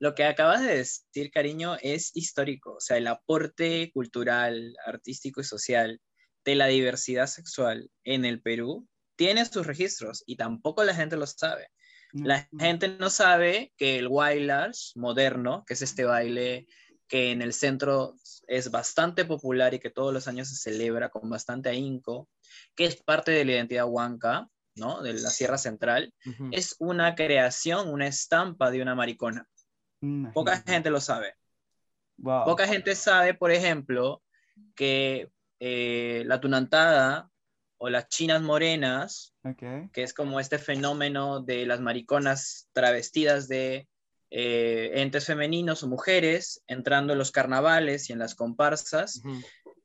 lo 0.00 0.14
que 0.14 0.24
acabas 0.24 0.62
de 0.62 0.76
decir, 0.76 1.30
cariño, 1.30 1.76
es 1.80 2.14
histórico. 2.14 2.74
O 2.74 2.80
sea, 2.80 2.98
el 2.98 3.06
aporte 3.06 3.90
cultural, 3.92 4.76
artístico 4.86 5.40
y 5.40 5.44
social 5.44 6.00
de 6.44 6.54
la 6.54 6.66
diversidad 6.66 7.26
sexual 7.26 7.90
en 8.04 8.24
el 8.24 8.40
Perú 8.40 8.86
tiene 9.16 9.44
sus 9.44 9.66
registros 9.66 10.22
y 10.26 10.36
tampoco 10.36 10.84
la 10.84 10.94
gente 10.94 11.16
lo 11.16 11.26
sabe. 11.26 11.68
La 12.12 12.48
gente 12.58 12.88
no 12.88 13.10
sabe 13.10 13.72
que 13.76 13.98
el 13.98 14.08
Wailers 14.08 14.92
moderno, 14.96 15.64
que 15.66 15.74
es 15.74 15.82
este 15.82 16.04
baile 16.04 16.66
que 17.06 17.32
en 17.32 17.42
el 17.42 17.52
centro 17.52 18.14
es 18.46 18.70
bastante 18.70 19.24
popular 19.24 19.74
y 19.74 19.78
que 19.78 19.90
todos 19.90 20.12
los 20.12 20.28
años 20.28 20.48
se 20.48 20.56
celebra 20.56 21.08
con 21.08 21.28
bastante 21.28 21.70
ahínco, 21.70 22.28
que 22.74 22.84
es 22.84 23.02
parte 23.02 23.30
de 23.30 23.44
la 23.44 23.52
identidad 23.52 23.86
huanca, 23.86 24.48
¿no? 24.76 25.02
De 25.02 25.14
la 25.14 25.30
Sierra 25.30 25.58
Central, 25.58 26.14
es 26.52 26.76
una 26.78 27.14
creación, 27.14 27.88
una 27.88 28.06
estampa 28.06 28.70
de 28.70 28.82
una 28.82 28.94
maricona. 28.94 29.48
Poca 30.32 30.62
gente 30.66 30.90
lo 30.90 31.00
sabe. 31.00 31.34
Poca 32.22 32.66
gente 32.66 32.94
sabe, 32.94 33.34
por 33.34 33.50
ejemplo, 33.50 34.22
que 34.74 35.30
eh, 35.60 36.22
la 36.26 36.40
tunantada 36.40 37.27
o 37.78 37.88
las 37.88 38.08
chinas 38.08 38.42
morenas, 38.42 39.34
que 39.92 40.02
es 40.02 40.12
como 40.12 40.40
este 40.40 40.58
fenómeno 40.58 41.40
de 41.40 41.64
las 41.64 41.80
mariconas 41.80 42.68
travestidas 42.72 43.48
de 43.48 43.88
eh, 44.30 44.90
entes 44.96 45.24
femeninos 45.24 45.82
o 45.82 45.88
mujeres 45.88 46.62
entrando 46.66 47.12
en 47.12 47.18
los 47.18 47.30
carnavales 47.30 48.10
y 48.10 48.12
en 48.12 48.18
las 48.18 48.34
comparsas. 48.34 49.22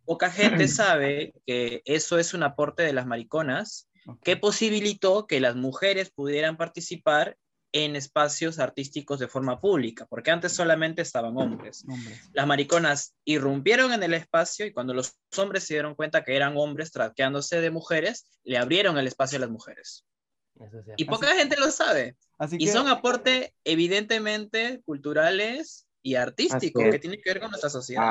Poca 0.06 0.32
gente 0.32 0.68
sabe 0.68 1.34
que 1.46 1.82
eso 1.86 2.20
es 2.20 2.34
un 2.34 2.44
aporte 2.44 2.84
de 2.84 2.94
las 2.94 3.06
mariconas 3.06 3.88
que 4.24 4.36
posibilitó 4.36 5.28
que 5.28 5.40
las 5.40 5.56
mujeres 5.56 6.12
pudieran 6.12 6.58
participar 6.58 7.38
en 7.74 7.96
espacios 7.96 8.60
artísticos 8.60 9.20
de 9.20 9.28
forma 9.28 9.60
pública, 9.60 10.06
porque 10.06 10.32
antes 10.32 10.54
solamente 10.54 11.02
estaban 11.02 11.36
hombres. 11.36 11.84
Las 12.32 12.48
mariconas 12.48 13.16
irrumpieron 13.26 13.92
en 13.92 14.04
el 14.04 14.14
espacio 14.14 14.66
y 14.66 14.72
cuando 14.72 14.94
los 14.94 15.18
hombres 15.38 15.64
se 15.64 15.74
dieron 15.74 15.96
cuenta 15.96 16.24
que 16.24 16.36
eran 16.36 16.56
hombres 16.56 16.92
traqueándose 16.92 17.60
de 17.62 17.72
mujeres, 17.72 18.28
le 18.44 18.60
abrieron 18.60 18.98
el 19.00 19.08
espacio 19.08 19.38
a 19.38 19.42
las 19.42 19.50
mujeres. 19.50 20.06
y 20.98 21.06
poca 21.06 21.36
gente 21.36 21.58
lo 21.60 21.72
sabe. 21.72 22.16
y 22.52 22.68
son 22.68 22.88
aporte 22.88 23.56
evidentemente 23.64 24.82
culturales 24.86 25.88
y 26.04 26.16
artísticos 26.16 26.84
que 26.92 27.00
tienen 27.00 27.22
que 27.24 27.32
ver 27.32 27.40
con 27.40 27.50
nuestra 27.50 27.70
sociedad. 27.70 28.04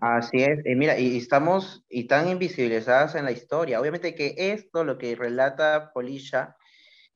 Ah, 0.00 0.18
así 0.18 0.42
es. 0.42 0.60
Eh, 0.64 0.76
mira, 0.76 0.98
y 0.98 1.16
estamos 1.16 1.82
y 1.88 2.04
tan 2.04 2.28
invisibilizadas 2.28 3.14
en 3.14 3.24
la 3.24 3.32
historia. 3.32 3.80
Obviamente 3.80 4.14
que 4.14 4.34
esto, 4.36 4.84
lo 4.84 4.98
que 4.98 5.16
relata 5.16 5.90
Polisha, 5.92 6.57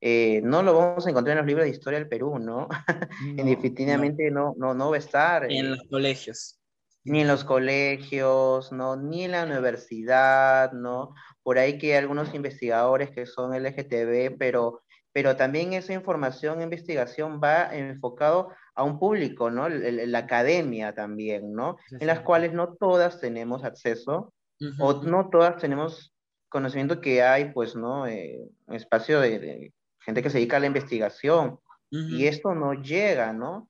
eh, 0.04 0.40
no 0.42 0.64
lo 0.64 0.76
vamos 0.76 1.06
a 1.06 1.10
encontrar 1.10 1.34
en 1.34 1.38
los 1.38 1.46
libros 1.46 1.64
de 1.64 1.70
historia 1.70 2.00
del 2.00 2.08
Perú, 2.08 2.40
¿no? 2.40 2.66
Definitivamente 3.36 4.32
no. 4.32 4.52
No, 4.58 4.74
no, 4.74 4.90
va 4.90 4.96
a 4.96 4.98
estar. 4.98 5.50
en 5.50 5.70
los 5.70 5.84
colegios. 5.88 6.58
Ni 7.04 7.20
en 7.20 7.28
los 7.28 7.44
colegios, 7.44 8.72
¿no? 8.72 8.96
Ni 8.96 9.24
en 9.24 9.30
la 9.30 9.44
universidad, 9.44 10.72
¿no? 10.72 11.14
Por 11.44 11.56
ahí 11.56 11.78
que 11.78 11.92
hay 11.92 11.98
algunos 11.98 12.34
investigadores 12.34 13.10
que 13.10 13.26
son 13.26 13.54
LGTB, 13.54 14.36
pero, 14.38 14.82
pero 15.12 15.36
también 15.36 15.72
esa 15.72 15.92
información, 15.92 16.62
investigación 16.62 17.40
va 17.40 17.72
enfocado 17.72 18.48
a 18.74 18.82
un 18.82 18.98
público, 18.98 19.50
¿no? 19.52 19.68
La, 19.68 20.18
academia 20.18 20.94
también, 20.96 21.52
¿no? 21.52 21.76
en 21.92 22.06
las 22.08 22.20
cuales 22.20 22.52
no 22.52 22.74
todas 22.74 23.20
tenemos 23.20 23.62
acceso 23.64 24.32
o 24.80 25.02
no 25.02 25.28
todas 25.30 25.58
tenemos 25.58 26.12
conocimiento 26.48 27.00
que 27.00 27.22
hay, 27.22 27.52
pues, 27.52 27.76
¿no? 27.76 28.06
Eh, 28.06 28.40
espacio 28.68 29.20
de, 29.20 29.72
gente 30.04 30.22
que 30.22 30.30
se 30.30 30.38
dedica 30.38 30.56
a 30.56 30.60
la 30.60 30.66
investigación 30.66 31.58
y 31.90 32.26
esto 32.26 32.54
no 32.54 32.72
llega, 32.72 33.34
¿no? 33.34 33.68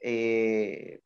Eh, 0.00 1.00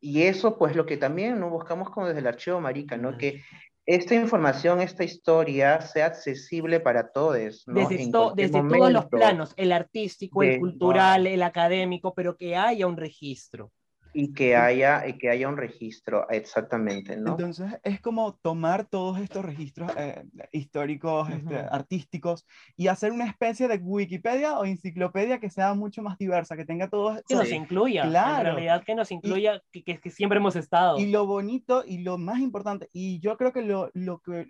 y 0.00 0.22
eso, 0.22 0.56
pues, 0.56 0.76
lo 0.76 0.86
que 0.86 0.96
también 0.96 1.40
¿no? 1.40 1.50
buscamos 1.50 1.90
como 1.90 2.06
desde 2.06 2.20
el 2.20 2.28
archivo 2.28 2.60
Marica, 2.60 2.96
¿no? 2.96 3.18
Que 3.18 3.42
esta 3.86 4.14
información, 4.14 4.80
esta 4.80 5.02
historia 5.02 5.80
sea 5.80 6.06
accesible 6.06 6.78
para 6.78 7.10
todos. 7.10 7.64
¿no? 7.66 7.88
Desde, 7.88 8.10
desde 8.36 8.62
todos 8.62 8.92
los 8.92 9.06
planos, 9.06 9.52
el 9.56 9.72
artístico, 9.72 10.44
el 10.44 10.60
cultural, 10.60 11.26
el 11.26 11.42
académico, 11.42 12.14
pero 12.14 12.36
que 12.36 12.56
haya 12.56 12.86
un 12.86 12.96
registro. 12.96 13.72
Y 14.14 14.32
que 14.32 14.56
haya, 14.56 15.06
y 15.06 15.18
que 15.18 15.30
haya 15.30 15.48
un 15.48 15.56
registro, 15.56 16.28
exactamente, 16.28 17.16
¿no? 17.16 17.32
Entonces, 17.32 17.72
es 17.82 18.00
como 18.00 18.34
tomar 18.42 18.86
todos 18.86 19.18
estos 19.18 19.44
registros 19.44 19.90
eh, 19.96 20.24
históricos, 20.52 21.30
este, 21.30 21.56
artísticos, 21.56 22.46
y 22.76 22.88
hacer 22.88 23.12
una 23.12 23.26
especie 23.26 23.68
de 23.68 23.76
Wikipedia 23.76 24.58
o 24.58 24.64
enciclopedia 24.64 25.40
que 25.40 25.50
sea 25.50 25.74
mucho 25.74 26.02
más 26.02 26.18
diversa, 26.18 26.56
que 26.56 26.64
tenga 26.64 26.88
todos... 26.88 27.22
Que 27.26 27.34
nos 27.34 27.50
incluya, 27.50 28.06
claro. 28.08 28.50
en 28.50 28.54
realidad 28.54 28.84
que 28.84 28.94
nos 28.94 29.10
incluya, 29.10 29.62
que, 29.72 29.82
que, 29.82 30.10
siempre 30.10 30.38
hemos 30.38 30.56
estado. 30.56 30.98
Y 30.98 31.10
lo 31.10 31.26
bonito 31.26 31.82
y 31.86 31.98
lo 31.98 32.18
más 32.18 32.40
importante, 32.40 32.88
y 32.92 33.20
yo 33.20 33.36
creo 33.36 33.52
que 33.52 33.62
lo, 33.62 33.90
lo 33.94 34.20
que, 34.20 34.46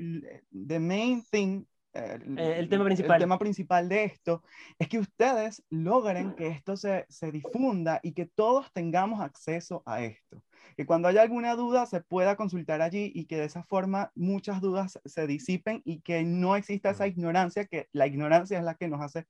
the 0.66 0.80
main 0.80 1.22
thing 1.30 1.64
eh, 1.94 2.18
el, 2.58 2.68
tema 2.68 2.84
principal. 2.84 3.16
el 3.16 3.22
tema 3.22 3.38
principal 3.38 3.88
de 3.88 4.04
esto 4.04 4.42
es 4.78 4.88
que 4.88 4.98
ustedes 4.98 5.62
logren 5.68 6.34
que 6.34 6.48
esto 6.48 6.76
se, 6.76 7.04
se, 7.10 7.30
difunda 7.30 8.00
y 8.02 8.12
que 8.12 8.24
todos 8.24 8.72
tengamos 8.72 9.20
acceso 9.20 9.82
a 9.84 10.02
esto. 10.02 10.42
Que 10.76 10.86
cuando 10.86 11.08
haya 11.08 11.20
alguna 11.20 11.54
duda 11.54 11.84
se 11.84 12.00
pueda 12.00 12.36
consultar 12.36 12.80
allí 12.80 13.12
y 13.14 13.26
que 13.26 13.36
de 13.36 13.44
esa 13.44 13.62
forma 13.64 14.10
muchas 14.14 14.62
dudas 14.62 14.98
se 15.04 15.26
disipen 15.26 15.82
y 15.84 16.00
que 16.00 16.22
no 16.22 16.56
exista 16.56 16.90
esa 16.90 17.06
ignorancia, 17.06 17.66
que 17.66 17.88
la 17.92 18.06
ignorancia 18.06 18.58
es 18.58 18.64
la 18.64 18.74
que 18.74 18.88
nos 18.88 19.02
hace 19.02 19.26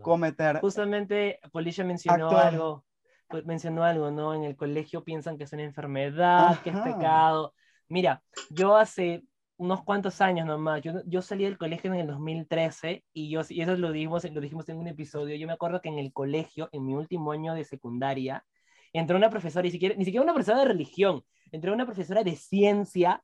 cometer. 0.00 0.60
Justamente 0.60 1.40
Policia 1.50 1.84
mencionó 1.84 2.30
algo, 2.30 2.84
pues, 3.28 3.44
mencionó 3.44 3.82
algo, 3.82 4.12
¿no? 4.12 4.34
En 4.34 4.44
el 4.44 4.54
colegio 4.54 5.02
piensan 5.02 5.36
que 5.36 5.44
es 5.44 5.52
una 5.52 5.64
enfermedad, 5.64 6.60
que 6.62 6.70
es 6.70 6.78
pecado. 6.78 7.54
Mira, 7.88 8.22
yo 8.50 8.76
hace 8.76 9.24
unos 9.58 9.82
cuantos 9.84 10.20
años 10.20 10.46
nomás. 10.46 10.82
Yo, 10.82 11.02
yo 11.06 11.20
salí 11.20 11.44
del 11.44 11.58
colegio 11.58 11.92
en 11.92 12.00
el 12.00 12.06
2013 12.06 13.04
y, 13.12 13.28
yo, 13.30 13.42
y 13.48 13.60
eso 13.60 13.76
lo 13.76 13.92
dijimos, 13.92 14.24
lo 14.24 14.40
dijimos 14.40 14.68
en 14.68 14.78
un 14.78 14.88
episodio. 14.88 15.36
Yo 15.36 15.46
me 15.46 15.52
acuerdo 15.52 15.82
que 15.82 15.88
en 15.90 15.98
el 15.98 16.12
colegio, 16.12 16.68
en 16.72 16.86
mi 16.86 16.94
último 16.94 17.32
año 17.32 17.54
de 17.54 17.64
secundaria, 17.64 18.44
entró 18.92 19.16
una 19.16 19.30
profesora, 19.30 19.64
ni 19.64 19.70
siquiera, 19.70 19.94
ni 19.96 20.04
siquiera 20.04 20.22
una 20.24 20.32
profesora 20.32 20.60
de 20.60 20.66
religión, 20.66 21.24
entró 21.52 21.74
una 21.74 21.86
profesora 21.86 22.24
de 22.24 22.36
ciencia, 22.36 23.22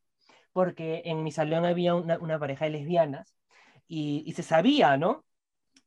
porque 0.53 1.03
en 1.07 1.23
mi 1.23 1.33
salón 1.33 1.64
había 1.64 1.94
una, 1.94 2.18
una 2.18 2.38
pareja 2.38 2.66
de 2.66 2.73
lesbianas 2.73 3.37
y, 3.87 4.25
y 4.27 4.33
se 4.33 4.42
sabía, 4.42 4.97
¿no? 4.97 5.25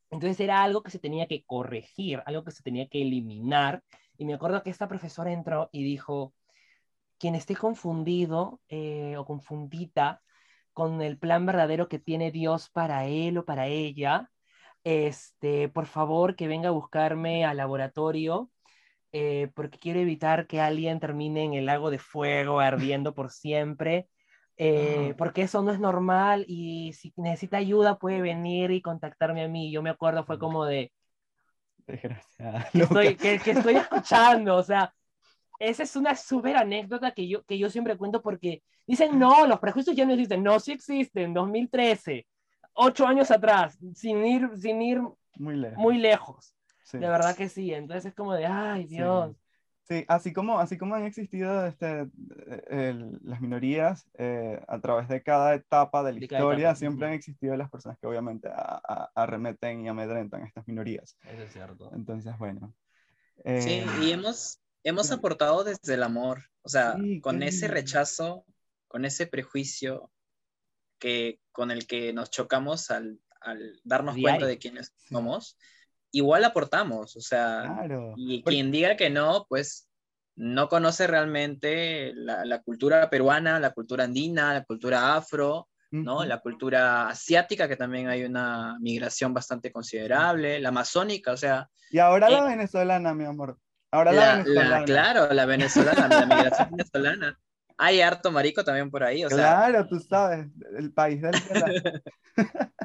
Entonces 0.09 0.39
era 0.39 0.63
algo 0.63 0.81
que 0.81 0.91
se 0.91 0.99
tenía 0.99 1.27
que 1.27 1.43
corregir, 1.45 2.23
algo 2.25 2.43
que 2.43 2.51
se 2.51 2.63
tenía 2.63 2.87
que 2.87 3.01
eliminar. 3.01 3.83
Y 4.17 4.25
me 4.25 4.33
acuerdo 4.33 4.63
que 4.63 4.69
esta 4.69 4.87
profesora 4.87 5.31
entró 5.33 5.69
y 5.73 5.83
dijo, 5.83 6.33
quien 7.17 7.35
esté 7.35 7.55
confundido 7.55 8.61
eh, 8.69 9.15
o 9.17 9.25
confundida 9.25 10.21
con 10.77 11.01
el 11.01 11.17
plan 11.17 11.43
verdadero 11.47 11.87
que 11.87 11.97
tiene 11.97 12.31
Dios 12.31 12.69
para 12.69 13.07
él 13.07 13.39
o 13.39 13.45
para 13.45 13.65
ella, 13.65 14.29
este, 14.83 15.69
por 15.69 15.87
favor 15.87 16.35
que 16.35 16.47
venga 16.47 16.69
a 16.69 16.71
buscarme 16.71 17.45
al 17.45 17.57
laboratorio, 17.57 18.51
eh, 19.11 19.49
porque 19.55 19.79
quiero 19.79 19.99
evitar 19.99 20.45
que 20.45 20.61
alguien 20.61 20.99
termine 20.99 21.45
en 21.45 21.55
el 21.55 21.65
lago 21.65 21.89
de 21.89 21.97
fuego 21.97 22.59
ardiendo 22.59 23.15
por 23.15 23.31
siempre, 23.31 24.07
eh, 24.55 25.15
porque 25.17 25.41
eso 25.41 25.63
no 25.63 25.71
es 25.71 25.79
normal 25.79 26.45
y 26.47 26.93
si 26.93 27.11
necesita 27.15 27.57
ayuda 27.57 27.97
puede 27.97 28.21
venir 28.21 28.69
y 28.69 28.83
contactarme 28.83 29.45
a 29.45 29.47
mí. 29.47 29.71
Yo 29.71 29.81
me 29.81 29.89
acuerdo, 29.89 30.25
fue 30.25 30.37
como 30.37 30.63
de... 30.65 30.93
Desgraciada. 31.87 32.69
que, 33.19 33.39
que 33.39 33.51
estoy 33.51 33.77
escuchando, 33.77 34.55
o 34.55 34.61
sea, 34.61 34.93
esa 35.59 35.83
es 35.83 35.95
una 35.95 36.15
súper 36.15 36.55
anécdota 36.55 37.11
que 37.11 37.27
yo, 37.27 37.43
que 37.43 37.57
yo 37.57 37.69
siempre 37.69 37.97
cuento 37.97 38.21
porque 38.21 38.63
dicen, 38.85 39.17
no, 39.17 39.47
los 39.47 39.59
prejuicios 39.59 39.95
ya 39.95 40.05
no 40.05 40.13
existen. 40.13 40.43
No, 40.43 40.59
sí 40.59 40.71
existen, 40.71 41.33
2013, 41.33 42.27
ocho 42.73 43.07
años 43.07 43.31
atrás, 43.31 43.77
sin 43.95 44.25
ir, 44.25 44.49
sin 44.57 44.81
ir 44.81 45.01
muy 45.39 45.55
lejos. 45.55 45.77
Muy 45.77 45.97
lejos. 45.97 46.53
De 46.93 46.99
verdad 46.99 47.35
que 47.35 47.49
sí. 47.49 47.73
Entonces 47.73 48.05
es 48.05 48.13
como 48.13 48.33
de, 48.33 48.45
ay, 48.45 48.85
Dios. 48.85 49.35
Sí. 49.83 50.03
así 50.09 50.33
como, 50.33 50.59
así 50.59 50.77
como 50.77 50.95
han 50.95 51.03
existido 51.03 51.65
este, 51.65 52.07
las 53.23 53.39
minorías 53.39 54.05
eh, 54.17 54.61
a 54.67 54.79
través 54.79 55.07
de 55.07 55.23
cada 55.23 55.53
etapa 55.53 56.03
de 56.03 56.13
la 56.13 56.19
historia, 56.19 56.75
siempre 56.75 57.07
han 57.07 57.13
existido 57.13 57.55
las 57.55 57.69
personas 57.69 57.97
que 57.97 58.07
obviamente 58.07 58.49
arremeten 59.15 59.85
y 59.85 59.87
amedrentan 59.87 60.43
a 60.43 60.45
estas 60.45 60.67
minorías. 60.67 61.17
Eso 61.23 61.43
es 61.43 61.53
cierto. 61.53 61.89
Entonces, 61.93 62.37
bueno. 62.37 62.73
sí, 63.45 63.79
eh, 63.79 63.85
y 64.01 64.11
hemos, 64.11 64.59
hemos 64.83 65.11
aportado 65.11 65.63
desde 65.63 65.93
el 65.93 66.03
amor, 66.03 66.43
o 66.61 66.69
sea, 66.69 66.95
con 67.21 67.43
ese 67.43 67.67
rechazo, 67.67 68.45
con 68.87 69.05
ese 69.05 69.27
prejuicio 69.27 70.11
que, 70.99 71.39
con 71.51 71.71
el 71.71 71.87
que 71.87 72.13
nos 72.13 72.29
chocamos 72.29 72.91
al, 72.91 73.19
darnos 73.83 74.17
cuenta 74.17 74.45
de 74.45 74.57
quiénes 74.57 74.93
somos, 75.09 75.57
igual 76.11 76.43
aportamos, 76.45 77.15
o 77.15 77.21
sea, 77.21 77.85
y 78.15 78.43
quien 78.43 78.71
diga 78.71 78.97
que 78.97 79.09
no, 79.09 79.45
pues 79.47 79.87
no 80.35 80.69
conoce 80.69 81.07
realmente 81.07 82.13
la, 82.15 82.61
cultura 82.61 83.09
peruana, 83.09 83.59
la 83.59 83.71
cultura 83.71 84.03
andina, 84.03 84.53
la 84.53 84.63
cultura 84.63 85.15
afro, 85.15 85.67
¿no? 85.89 86.25
La 86.25 86.39
cultura 86.39 87.07
asiática, 87.07 87.67
que 87.67 87.75
también 87.75 88.07
hay 88.07 88.23
una 88.23 88.77
migración 88.79 89.33
bastante 89.33 89.71
considerable, 89.71 90.59
la 90.59 90.69
amazónica, 90.69 91.31
o 91.31 91.37
sea... 91.37 91.69
Y 91.89 91.99
ahora 91.99 92.29
la 92.29 92.39
eh, 92.39 92.55
venezolana, 92.55 93.13
mi 93.13 93.23
amor. 93.23 93.57
Ahora 93.91 94.11
la, 94.11 94.37
venezolana. 94.37 94.85
claro, 94.85 95.33
la 95.33 95.45
venezolana, 95.45 96.07
la 96.07 96.25
migración 96.25 96.71
venezolana. 96.71 97.39
Hay 97.77 98.01
harto 98.01 98.31
marico 98.31 98.63
también 98.63 98.89
por 98.89 99.03
ahí, 99.03 99.23
o 99.23 99.29
Claro, 99.29 99.87
tú 99.87 99.99
sabes, 99.99 100.47
el 100.77 100.91
país 100.91 101.21
del 101.21 101.33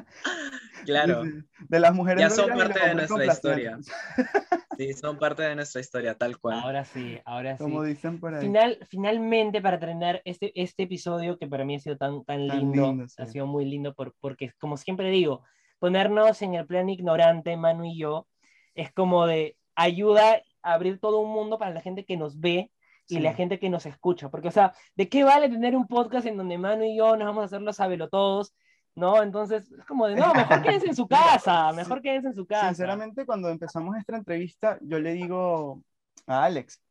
Claro. 0.85 1.23
De, 1.69 1.79
las 1.79 1.93
mujeres. 1.93 2.21
Ya 2.21 2.29
son 2.29 2.49
parte 2.49 2.79
de 2.79 2.95
nuestra 2.95 3.25
historia. 3.25 3.79
Sí, 4.75 4.91
son 4.93 5.19
parte 5.19 5.43
de 5.43 5.55
nuestra 5.55 5.81
historia, 5.81 6.15
tal 6.15 6.39
cual. 6.39 6.59
Ahora 6.59 6.83
sí, 6.83 7.19
ahora 7.25 7.55
sí. 7.55 7.61
Como 7.61 7.83
dicen 7.83 8.19
por 8.19 8.33
ahí. 8.33 8.41
Final, 8.41 8.79
finalmente, 8.89 9.61
para 9.61 9.79
terminar 9.79 10.23
este, 10.25 10.51
este 10.59 10.83
episodio, 10.83 11.37
que 11.37 11.45
para 11.45 11.63
mí 11.63 11.75
ha 11.75 11.79
sido 11.79 11.95
tan, 11.95 12.23
tan, 12.23 12.47
lindo, 12.47 13.05
ha 13.19 13.25
sido 13.27 13.45
muy 13.45 13.65
lindo 13.65 13.93
por, 13.93 14.15
porque, 14.19 14.51
como 14.59 14.77
siempre 14.77 15.11
digo, 15.11 15.43
ponernos 15.77 16.41
en 16.41 16.55
el 16.55 16.65
plan 16.65 16.89
ignorante, 16.89 17.55
Manu 17.55 17.85
y 17.85 17.99
yo, 17.99 18.27
es 18.73 18.91
como 18.91 19.27
de 19.27 19.57
ayuda 19.75 20.41
abrir 20.63 20.99
todo 20.99 21.19
un 21.19 21.31
mundo 21.31 21.57
para 21.59 21.71
la 21.71 21.81
gente 21.81 22.05
que 22.05 22.17
nos 22.17 22.39
ve 22.39 22.71
y 23.07 23.19
la 23.19 23.33
gente 23.33 23.59
que 23.59 23.69
nos 23.69 23.85
escucha. 23.85 24.29
Porque, 24.29 24.47
o 24.47 24.51
sea, 24.51 24.73
¿de 24.95 25.09
qué 25.09 25.23
vale 25.23 25.49
tener 25.49 25.75
un 25.75 25.87
podcast 25.87 26.25
en 26.25 26.37
donde 26.37 26.57
Manu 26.57 26.85
y 26.85 26.97
yo 26.97 27.15
nos 27.15 27.27
vamos 27.27 27.41
a 27.43 27.45
hacerlo 27.45 27.73
sabelo 27.73 28.09
todos? 28.09 28.55
¿No? 28.95 29.23
Entonces, 29.23 29.71
es 29.71 29.85
como 29.85 30.07
de, 30.07 30.15
no, 30.15 30.33
mejor 30.33 30.61
quédense 30.63 30.87
en 30.87 30.95
su 30.95 31.07
casa, 31.07 31.71
mejor 31.73 32.01
quédense 32.01 32.29
en 32.29 32.35
su 32.35 32.45
casa. 32.45 32.67
Sinceramente, 32.67 33.25
cuando 33.25 33.49
empezamos 33.49 33.97
esta 33.97 34.15
entrevista, 34.15 34.77
yo 34.81 34.99
le 34.99 35.13
digo 35.13 35.81
a 36.27 36.43
Alex, 36.45 36.82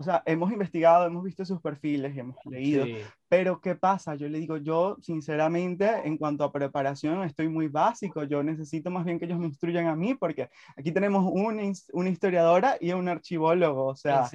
o 0.00 0.04
sea, 0.04 0.22
hemos 0.26 0.52
investigado, 0.52 1.06
hemos 1.06 1.24
visto 1.24 1.44
sus 1.44 1.60
perfiles 1.60 2.14
y 2.14 2.20
hemos 2.20 2.36
leído, 2.46 2.86
pero 3.28 3.60
¿qué 3.60 3.74
pasa? 3.74 4.14
Yo 4.14 4.28
le 4.28 4.38
digo, 4.38 4.56
yo 4.56 4.96
sinceramente, 5.02 5.90
en 6.04 6.16
cuanto 6.16 6.44
a 6.44 6.52
preparación, 6.52 7.24
estoy 7.24 7.48
muy 7.48 7.66
básico, 7.66 8.22
yo 8.22 8.44
necesito 8.44 8.92
más 8.92 9.04
bien 9.04 9.18
que 9.18 9.24
ellos 9.24 9.40
me 9.40 9.46
instruyan 9.46 9.88
a 9.88 9.96
mí, 9.96 10.14
porque 10.14 10.50
aquí 10.76 10.92
tenemos 10.92 11.28
una, 11.28 11.64
una 11.92 12.08
historiadora 12.08 12.76
y 12.80 12.92
un 12.92 13.08
archivólogo, 13.08 13.86
o 13.86 13.96
sea, 13.96 14.30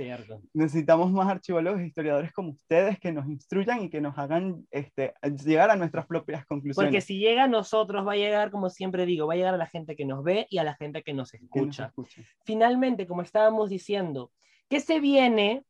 necesitamos 0.54 1.13
más 1.13 1.30
archivólogos 1.30 1.80
e 1.80 1.88
historiadores 1.88 2.34
como 2.34 2.49
ustedes 2.49 2.99
que 2.99 3.13
nos 3.13 3.26
instruyan 3.28 3.84
y 3.84 3.89
que 3.89 4.02
nos 4.02 4.17
hagan 4.17 4.67
este, 4.69 5.13
llegar 5.45 5.71
a 5.71 5.78
nuestras 5.78 6.06
propias 6.06 6.45
conclusiones. 6.45 6.76
Porque 6.76 6.99
si 6.99 7.19
llega 7.19 7.45
a 7.45 7.47
nosotros, 7.47 8.06
va 8.06 8.13
a 8.13 8.17
llegar, 8.17 8.52
como 8.52 8.69
siempre 8.69 9.06
digo, 9.06 9.28
va 9.28 9.36
a 9.36 9.38
llegar 9.38 9.54
a 9.54 9.58
la 9.58 9.67
gente 9.67 9.95
que 9.95 10.04
nos 10.04 10.26
ve 10.26 10.45
y 10.49 10.58
a 10.58 10.65
la 10.65 10.76
gente 10.76 11.04
que 11.04 11.13
nos 11.13 11.34
escucha. 11.34 11.89
Que 11.93 12.02
nos 12.02 12.10
escucha. 12.10 12.21
Finalmente, 12.43 13.08
como 13.08 13.21
estábamos 13.21 13.69
diciendo, 13.69 14.30
¿Qué 14.73 14.79
se 14.79 14.99
viene 14.99 15.63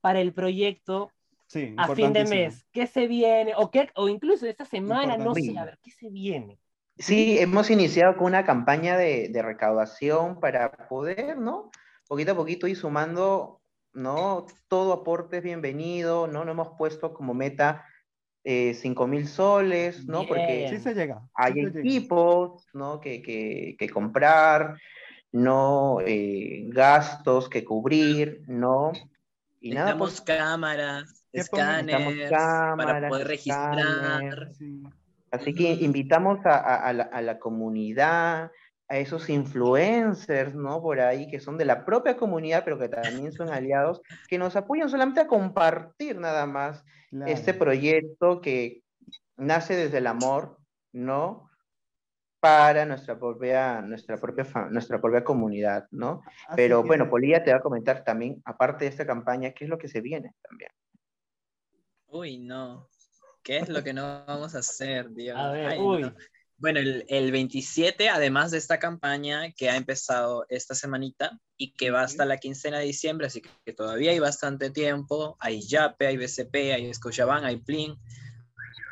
para 0.00 0.20
el 0.20 0.32
proyecto 0.32 1.10
a 1.76 1.92
fin 1.92 2.12
de 2.12 2.24
mes? 2.24 2.64
¿Qué 2.70 2.86
se 2.86 3.08
viene? 3.08 3.52
O, 3.56 3.68
qué, 3.72 3.90
o 3.96 4.08
incluso 4.08 4.46
esta 4.46 4.64
semana, 4.64 5.16
no 5.16 5.34
sé, 5.34 5.58
a 5.58 5.64
ver, 5.64 5.80
¿qué 5.82 5.90
se 5.90 6.08
viene? 6.08 6.60
Sí, 6.96 7.36
hemos 7.40 7.68
iniciado 7.70 8.16
con 8.16 8.26
una 8.26 8.44
campaña 8.44 8.96
de, 8.96 9.28
de, 9.28 9.42
recaudación 9.42 10.38
para 10.38 10.70
poder, 10.86 11.36
¿no? 11.36 11.72
Poquito 12.06 12.30
a 12.30 12.36
poquito 12.36 12.68
ir 12.68 12.76
sumando, 12.76 13.60
¿no? 13.92 14.46
Todo 14.68 14.92
aporte 14.92 15.38
es 15.38 15.42
bienvenido, 15.42 16.28
¿no? 16.28 16.44
No 16.44 16.52
hemos 16.52 16.76
puesto 16.78 17.12
como 17.12 17.34
meta 17.34 17.84
eh, 18.44 18.74
5 18.74 19.08
mil 19.08 19.26
soles, 19.26 20.06
¿no? 20.06 20.28
Porque 20.28 20.68
sí 20.70 20.78
se 20.78 20.94
llega, 20.94 21.28
hay 21.34 21.54
equipos, 21.58 22.68
¿no? 22.72 23.00
Que, 23.00 23.20
que, 23.20 23.74
que 23.76 23.88
comprar, 23.88 24.76
¿no? 25.34 25.98
Eh, 26.00 26.68
gastos 26.68 27.48
que 27.48 27.64
cubrir, 27.64 28.44
¿no? 28.46 28.92
Y 29.60 29.72
nada, 29.72 29.98
pues, 29.98 30.20
cámaras, 30.20 31.26
escáneres, 31.32 32.30
para 32.30 33.08
poder 33.08 33.26
registrar. 33.26 34.52
Así 35.32 35.52
que 35.52 35.72
invitamos 35.72 36.38
a, 36.44 36.92
la, 36.92 37.38
comunidad, 37.40 38.52
a 38.88 38.96
esos 38.96 39.28
influencers, 39.28 40.54
¿no? 40.54 40.80
Por 40.80 41.00
ahí, 41.00 41.28
que 41.28 41.40
son 41.40 41.58
de 41.58 41.64
la 41.64 41.84
propia 41.84 42.16
comunidad, 42.16 42.62
pero 42.64 42.78
que 42.78 42.88
también 42.88 43.32
son 43.32 43.48
aliados, 43.48 44.02
que 44.28 44.38
nos 44.38 44.54
apoyan 44.54 44.88
solamente 44.88 45.20
a 45.20 45.26
compartir 45.26 46.16
nada 46.16 46.46
más 46.46 46.84
este 47.26 47.54
proyecto 47.54 48.40
que 48.40 48.84
nace 49.36 49.74
desde 49.74 49.98
el 49.98 50.06
amor, 50.06 50.58
¿no? 50.92 51.50
Para 52.44 52.84
nuestra 52.84 53.18
propia, 53.18 53.80
nuestra 53.80 54.18
propia, 54.18 54.44
nuestra 54.70 55.00
propia 55.00 55.24
comunidad, 55.24 55.88
¿no? 55.90 56.20
pero 56.54 56.82
bueno, 56.82 57.08
Polilla 57.08 57.42
te 57.42 57.50
va 57.50 57.56
a 57.56 57.62
comentar 57.62 58.04
también, 58.04 58.42
aparte 58.44 58.84
de 58.84 58.90
esta 58.90 59.06
campaña, 59.06 59.52
qué 59.52 59.64
es 59.64 59.70
lo 59.70 59.78
que 59.78 59.88
se 59.88 60.02
viene 60.02 60.34
también. 60.42 60.70
Uy, 62.06 62.36
no. 62.36 62.90
¿Qué 63.42 63.56
es 63.56 63.70
lo 63.70 63.82
que 63.82 63.94
no 63.94 64.26
vamos 64.26 64.54
a 64.54 64.58
hacer, 64.58 65.08
Dios? 65.14 65.38
A 65.38 65.52
ver, 65.52 65.78
uy. 65.80 66.12
Bueno, 66.58 66.80
el, 66.80 67.06
el, 67.08 67.32
27, 67.32 68.10
además 68.10 68.50
de 68.50 68.58
esta 68.58 68.78
campaña 68.78 69.50
que 69.52 69.70
ha 69.70 69.76
empezado 69.76 70.44
esta 70.50 70.74
semanita 70.74 71.40
y 71.56 71.72
que 71.72 71.90
va 71.90 72.02
hasta 72.02 72.26
la 72.26 72.36
quincena 72.36 72.78
de 72.78 72.84
diciembre, 72.84 73.26
así 73.26 73.40
que, 73.40 73.72
todavía 73.72 74.10
hay 74.10 74.18
bastante 74.18 74.68
tiempo, 74.68 75.38
hay 75.40 75.66
Yape, 75.66 76.08
hay 76.08 76.18
BCP, 76.18 76.74
hay 76.74 76.92
Scotiabank, 76.92 77.44
hay 77.44 77.56
Plin, 77.56 77.96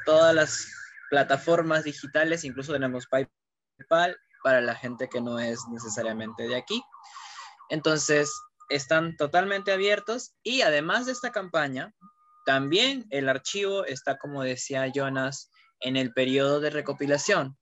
todas 0.07 0.35
las 0.35 0.69
plataformas 1.11 1.85
digitales, 1.85 2.45
incluso 2.45 2.73
tenemos 2.73 3.07
PayPal 3.07 3.42
para 3.89 4.61
la 4.61 4.75
gente 4.75 5.09
que 5.09 5.21
no 5.21 5.39
es 5.39 5.61
necesariamente 5.71 6.49
de 6.49 6.57
aquí. 6.57 6.83
Entonces, 7.71 8.33
están 8.69 9.17
totalmente 9.17 9.73
abiertos 9.73 10.35
y 10.43 10.63
además 10.63 11.07
de 11.07 11.13
esta 11.13 11.31
campaña, 11.31 11.95
también 12.45 13.07
el 13.11 13.29
archivo 13.29 13.85
está, 13.85 14.19
como 14.19 14.43
decía 14.43 14.91
Jonas, 14.93 15.51
en 15.81 15.97
el 15.97 16.13
periodo 16.13 16.61
de 16.61 16.71
recopilación. 16.71 17.57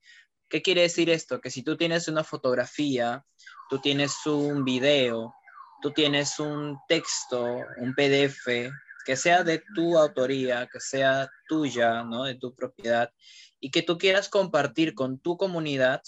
¿Qué 0.49 0.61
quiere 0.61 0.81
decir 0.81 1.09
esto? 1.09 1.39
Que 1.39 1.49
si 1.49 1.63
tú 1.63 1.77
tienes 1.77 2.07
una 2.07 2.23
fotografía, 2.23 3.25
tú 3.69 3.79
tienes 3.79 4.25
un 4.25 4.65
video, 4.65 5.33
tú 5.81 5.91
tienes 5.91 6.39
un 6.39 6.77
texto, 6.87 7.45
un 7.77 7.93
PDF, 7.95 8.71
que 9.03 9.15
sea 9.15 9.43
de 9.43 9.63
tu 9.75 9.97
autoría, 9.97 10.67
que 10.71 10.79
sea 10.79 11.29
tuya, 11.47 12.03
¿no? 12.03 12.25
De 12.25 12.35
tu 12.35 12.53
propiedad, 12.53 13.11
y 13.59 13.71
que 13.71 13.81
tú 13.81 13.97
quieras 13.97 14.29
compartir 14.29 14.93
con 14.93 15.19
tu 15.19 15.37
comunidad, 15.37 16.01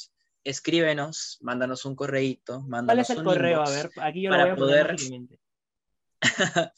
escríbenos, 0.43 1.37
mándanos 1.41 1.85
un 1.85 1.95
correíto, 1.95 2.61
mándanos 2.61 3.07
¿Cuál 3.07 3.17
es 3.17 3.21
el 3.21 3.23
correo? 3.23 3.61
A 3.61 3.69
ver, 3.69 3.89
aquí 4.01 4.21
yo 4.21 4.31
lo 4.31 4.37
voy 4.37 4.49
a 4.49 4.55
poder... 4.55 4.95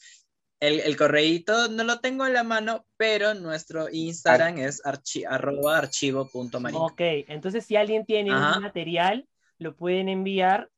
El, 0.58 0.80
el 0.80 0.96
correíto 0.96 1.68
no 1.68 1.84
lo 1.84 2.00
tengo 2.00 2.26
en 2.26 2.32
la 2.32 2.42
mano, 2.42 2.86
pero 2.96 3.34
nuestro 3.34 3.90
Instagram 3.90 4.56
es 4.56 4.84
archi, 4.86 5.22
arroba. 5.22 5.86
Ok, 6.72 7.00
entonces 7.28 7.66
si 7.66 7.76
alguien 7.76 8.06
tiene 8.06 8.30
un 8.30 8.62
material, 8.62 9.28
lo 9.58 9.76
pueden 9.76 10.08
enviar 10.08 10.70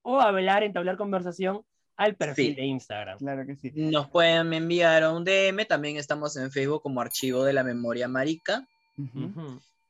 o 0.00 0.20
hablar, 0.20 0.62
entablar 0.62 0.96
conversación 0.96 1.66
al 1.96 2.16
perfil 2.16 2.54
de 2.54 2.64
Instagram. 2.64 3.18
Claro 3.18 3.46
que 3.46 3.56
sí. 3.56 3.72
Nos 3.74 4.08
pueden 4.10 4.52
enviar 4.52 5.10
un 5.10 5.24
DM, 5.24 5.66
también 5.66 5.96
estamos 5.96 6.36
en 6.36 6.50
Facebook 6.50 6.82
como 6.82 7.00
Archivo 7.00 7.44
de 7.44 7.52
la 7.52 7.64
Memoria 7.64 8.08
Marica. 8.08 8.66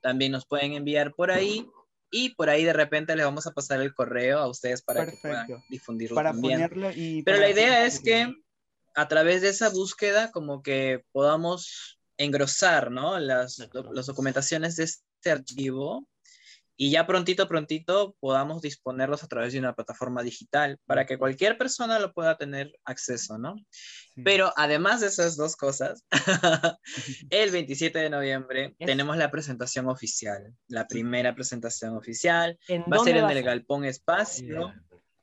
También 0.00 0.32
nos 0.32 0.46
pueden 0.46 0.72
enviar 0.72 1.12
por 1.14 1.30
ahí 1.30 1.68
y 2.10 2.30
por 2.30 2.48
ahí 2.48 2.64
de 2.64 2.72
repente 2.72 3.16
les 3.16 3.24
vamos 3.24 3.46
a 3.46 3.52
pasar 3.52 3.80
el 3.80 3.94
correo 3.94 4.38
a 4.38 4.48
ustedes 4.48 4.82
para 4.82 5.06
que 5.06 5.16
puedan 5.20 5.46
difundirlo 5.68 6.14
para 6.14 6.30
también. 6.30 6.68
Ponerlo 6.68 6.90
y 6.92 7.22
Pero 7.22 7.38
la 7.38 7.50
idea 7.50 7.84
es 7.84 8.00
que 8.00 8.32
a 8.94 9.08
través 9.08 9.42
de 9.42 9.48
esa 9.48 9.68
búsqueda 9.68 10.30
como 10.30 10.62
que 10.62 11.04
podamos 11.12 11.98
engrosar, 12.18 12.90
¿no? 12.90 13.18
Las, 13.18 13.68
las 13.92 14.06
documentaciones 14.06 14.76
de 14.76 14.84
este 14.84 15.30
archivo 15.30 16.06
y 16.76 16.90
ya 16.90 17.06
prontito, 17.06 17.48
prontito 17.48 18.14
podamos 18.20 18.60
disponerlos 18.60 19.24
a 19.24 19.28
través 19.28 19.52
de 19.52 19.58
una 19.58 19.74
plataforma 19.74 20.22
digital 20.22 20.78
para 20.86 21.06
que 21.06 21.18
cualquier 21.18 21.56
persona 21.56 21.98
lo 21.98 22.12
pueda 22.12 22.36
tener 22.36 22.72
acceso, 22.84 23.38
¿no? 23.38 23.56
Pero 24.24 24.52
además 24.56 25.00
de 25.00 25.06
esas 25.08 25.36
dos 25.36 25.56
cosas, 25.56 26.04
el 27.30 27.50
27 27.50 27.98
de 27.98 28.10
noviembre 28.10 28.74
tenemos 28.78 29.16
la 29.16 29.30
presentación 29.30 29.88
oficial, 29.88 30.54
la 30.68 30.86
primera 30.86 31.34
presentación 31.34 31.96
oficial. 31.96 32.58
Va 32.92 32.96
a 32.96 33.04
ser 33.04 33.16
en 33.16 33.30
el 33.30 33.42
Galpón 33.42 33.84
Espacio. 33.84 34.74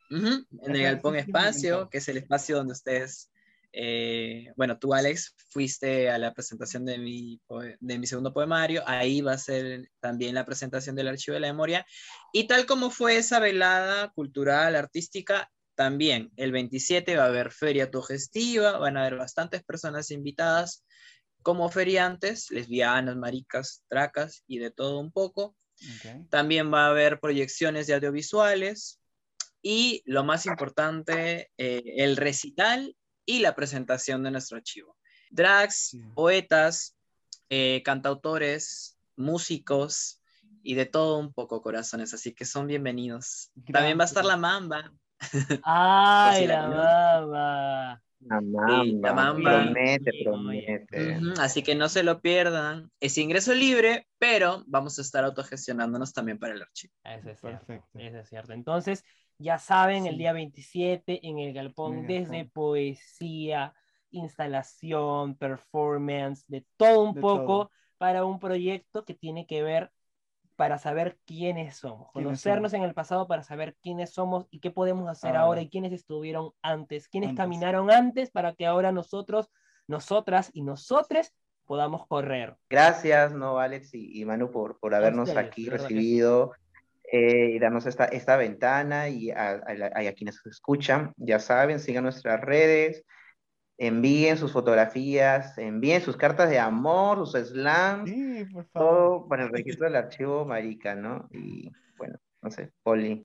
en 0.10 0.76
el 0.76 0.84
Galpón 0.84 1.16
Espacio, 1.16 1.90
que 1.90 2.00
es 2.00 2.08
el 2.08 2.18
espacio 2.18 2.58
donde 2.58 2.74
ustedes 2.74 3.32
eh, 3.74 4.54
bueno, 4.56 4.78
tú, 4.78 4.94
Alex, 4.94 5.36
fuiste 5.50 6.10
a 6.10 6.20
la 6.20 6.32
presentación 6.34 6.86
de 6.86 7.00
mi, 7.00 7.42
de 7.80 7.98
mi 7.98 8.06
segundo 8.06 8.32
poemario. 8.32 8.84
Ahí 8.86 9.22
va 9.22 9.34
a 9.34 9.38
ser 9.38 9.90
también 10.00 10.36
la 10.36 10.46
presentación 10.46 10.96
del 10.96 11.08
Archivo 11.08 11.34
de 11.34 11.42
la 11.42 11.48
Memoria. 11.48 11.86
Y 12.32 12.48
tal 12.48 12.68
como 12.68 12.92
fue 12.92 13.18
esa 13.18 13.40
velada 13.40 14.12
cultural, 14.12 14.76
artística, 14.76 15.52
también 15.76 16.32
el 16.38 16.52
27 16.52 17.18
va 17.18 17.24
a 17.24 17.28
haber 17.28 17.52
feria 17.52 17.86
autogestiva, 17.86 18.78
van 18.78 18.96
a 18.96 19.02
haber 19.02 19.18
bastantes 19.18 19.64
personas 19.64 20.12
invitadas 20.12 20.86
como 21.42 21.70
feriantes, 21.70 22.52
lesbianas, 22.52 23.18
maricas, 23.18 23.84
tracas 23.90 24.44
y 24.48 24.60
de 24.60 24.70
todo 24.70 25.00
un 25.00 25.12
poco. 25.12 25.56
También 26.30 26.72
va 26.72 26.86
a 26.86 26.90
haber 26.90 27.20
proyecciones 27.20 27.88
de 27.88 27.96
audiovisuales 27.96 29.02
y 29.62 30.04
lo 30.06 30.24
más 30.24 30.46
importante, 30.46 31.50
eh, 31.58 31.84
el 31.98 32.16
recital 32.16 32.96
y 33.26 33.40
la 33.40 33.56
presentación 33.56 34.24
de 34.24 34.32
nuestro 34.32 34.58
archivo. 34.58 34.98
Drags, 35.32 35.98
poetas, 36.14 36.96
eh, 37.50 37.82
cantautores, 37.84 38.98
músicos 39.16 40.22
y 40.62 40.76
de 40.76 40.86
todo 40.86 41.18
un 41.18 41.34
poco, 41.34 41.62
corazones. 41.62 42.14
Así 42.14 42.34
que 42.34 42.46
son 42.46 42.68
bienvenidos. 42.68 43.52
También 43.72 43.98
va 43.98 44.04
a 44.04 44.08
estar 44.08 44.26
la 44.26 44.38
mamba. 44.38 44.92
¡Ay, 45.64 46.48
la 46.48 46.68
mamba! 46.68 48.04
La 48.26 48.40
mamba, 49.14 49.34
promete, 49.36 50.12
promete. 50.24 51.20
Así 51.40 51.62
que 51.62 51.76
no 51.76 51.90
se 51.90 52.04
lo 52.04 52.22
pierdan. 52.22 52.90
Es 53.00 53.18
ingreso 53.18 53.54
libre, 53.54 54.08
pero 54.18 54.64
vamos 54.68 54.98
a 54.98 55.02
estar 55.02 55.26
autogestionándonos 55.26 56.14
también 56.14 56.40
para 56.40 56.54
el 56.54 56.62
archivo. 56.62 56.94
Eso 57.04 57.30
es 57.30 57.42
Perfecto. 57.42 58.00
Eso 58.00 58.20
es 58.20 58.30
cierto. 58.30 58.54
Entonces, 58.54 59.04
ya 59.38 59.58
saben, 59.58 60.06
el 60.06 60.18
día 60.18 60.34
27 60.34 61.28
en 61.28 61.40
el 61.40 61.54
Galpón, 61.54 62.08
desde 62.08 62.46
poesía, 62.46 63.74
instalación, 64.12 65.36
performance, 65.36 66.46
de 66.48 66.66
todo 66.78 67.02
un 67.02 67.16
poco 67.16 67.72
para 67.98 68.26
un 68.26 68.40
proyecto 68.40 69.06
que 69.06 69.14
tiene 69.14 69.46
que 69.48 69.64
ver 69.64 69.92
para 70.56 70.78
saber 70.78 71.18
quiénes 71.26 71.78
somos, 71.78 72.12
conocernos 72.12 72.74
en 72.74 72.84
el 72.84 72.94
pasado 72.94 73.28
para 73.28 73.44
saber 73.44 73.76
quiénes 73.82 74.14
somos 74.14 74.46
y 74.52 74.60
qué 74.60 74.70
podemos 74.70 75.10
hacer 75.10 75.36
ahora, 75.36 75.62
y 75.62 75.70
quiénes 75.70 75.92
estuvieron 75.92 76.52
antes, 76.62 77.08
quiénes 77.08 77.36
caminaron 77.36 77.90
antes 77.90 78.30
para 78.30 78.54
que 78.54 78.66
ahora 78.66 78.92
nosotros, 78.92 79.50
nosotras 79.88 80.52
y 80.54 80.62
nosotres 80.62 81.34
podamos 81.66 82.06
correr. 82.08 82.56
Gracias, 82.70 83.34
no, 83.34 83.58
Alex 83.58 83.94
y, 83.94 84.24
Manu, 84.26 84.52
por, 84.52 84.80
por 84.80 84.94
habernos 84.94 85.36
aquí 85.36 85.70
recibido. 85.70 86.54
Eh, 87.16 87.52
y 87.54 87.60
darnos 87.60 87.86
esta, 87.86 88.06
esta 88.06 88.38
ventana 88.38 89.08
y 89.08 89.30
a, 89.30 89.62
a, 89.68 90.14
quienes 90.14 90.44
escuchan, 90.48 91.14
ya 91.16 91.38
saben, 91.38 91.80
sigan 91.80 92.06
nuestras 92.06 92.42
redes, 92.42 93.06
envíen 93.78 94.36
sus 94.36 94.52
fotografías, 94.52 95.56
envíen 95.60 96.02
sus 96.02 96.18
cartas 96.18 96.50
de 96.50 96.58
amor, 96.58 97.20
sus 97.20 97.50
slams, 97.50 98.10
sí, 98.10 98.46
por 98.52 98.66
favor. 98.66 98.98
todo 98.98 99.28
para 99.28 99.44
el 99.44 99.52
registro 99.52 99.86
del 99.86 99.98
archivo 99.98 100.44
marica, 100.44 100.96
¿no? 100.96 101.30
Y 101.32 101.70
bueno, 102.00 102.18
no 102.42 102.50
sé, 102.50 102.72
Poli. 102.82 103.24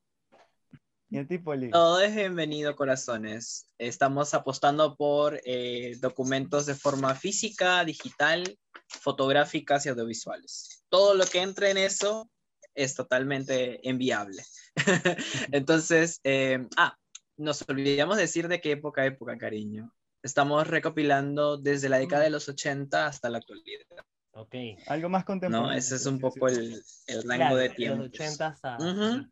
¿Y 1.08 1.16
a 1.16 1.26
ti, 1.26 1.38
Poli? 1.38 1.70
Todo 1.70 2.02
es 2.02 2.14
bienvenido, 2.14 2.76
corazones. 2.76 3.70
Estamos 3.78 4.34
apostando 4.34 4.96
por 4.96 5.40
eh, 5.46 5.96
documentos 5.98 6.66
de 6.66 6.74
forma 6.74 7.14
física, 7.14 7.82
digital, 7.86 8.58
fotográficas 8.86 9.86
y 9.86 9.88
audiovisuales. 9.88 10.84
Todo 10.90 11.14
lo 11.14 11.24
que 11.24 11.40
entre 11.40 11.70
en 11.70 11.78
eso 11.78 12.30
es 12.78 12.94
totalmente 12.94 13.86
enviable. 13.88 14.42
Entonces, 15.52 16.20
eh, 16.24 16.66
ah, 16.76 16.96
nos 17.36 17.68
olvidamos 17.68 18.16
decir 18.16 18.48
de 18.48 18.60
qué 18.60 18.72
época, 18.72 19.04
época, 19.04 19.36
cariño. 19.36 19.92
Estamos 20.22 20.66
recopilando 20.66 21.58
desde 21.58 21.88
la 21.88 21.98
década 21.98 22.24
de 22.24 22.30
los 22.30 22.48
80 22.48 23.06
hasta 23.06 23.30
la 23.30 23.38
actualidad. 23.38 23.84
Ok. 24.32 24.54
Algo 24.86 25.08
más 25.08 25.24
contemporáneo. 25.24 25.70
No, 25.70 25.76
ese 25.76 25.96
es 25.96 26.06
un 26.06 26.18
poco 26.18 26.48
el, 26.48 26.82
el 27.06 27.22
rango 27.28 27.56
de 27.56 27.70
tiempo. 27.70 28.02
De 28.02 28.08
los 28.08 28.20
80 28.20 28.58
a... 28.62 28.78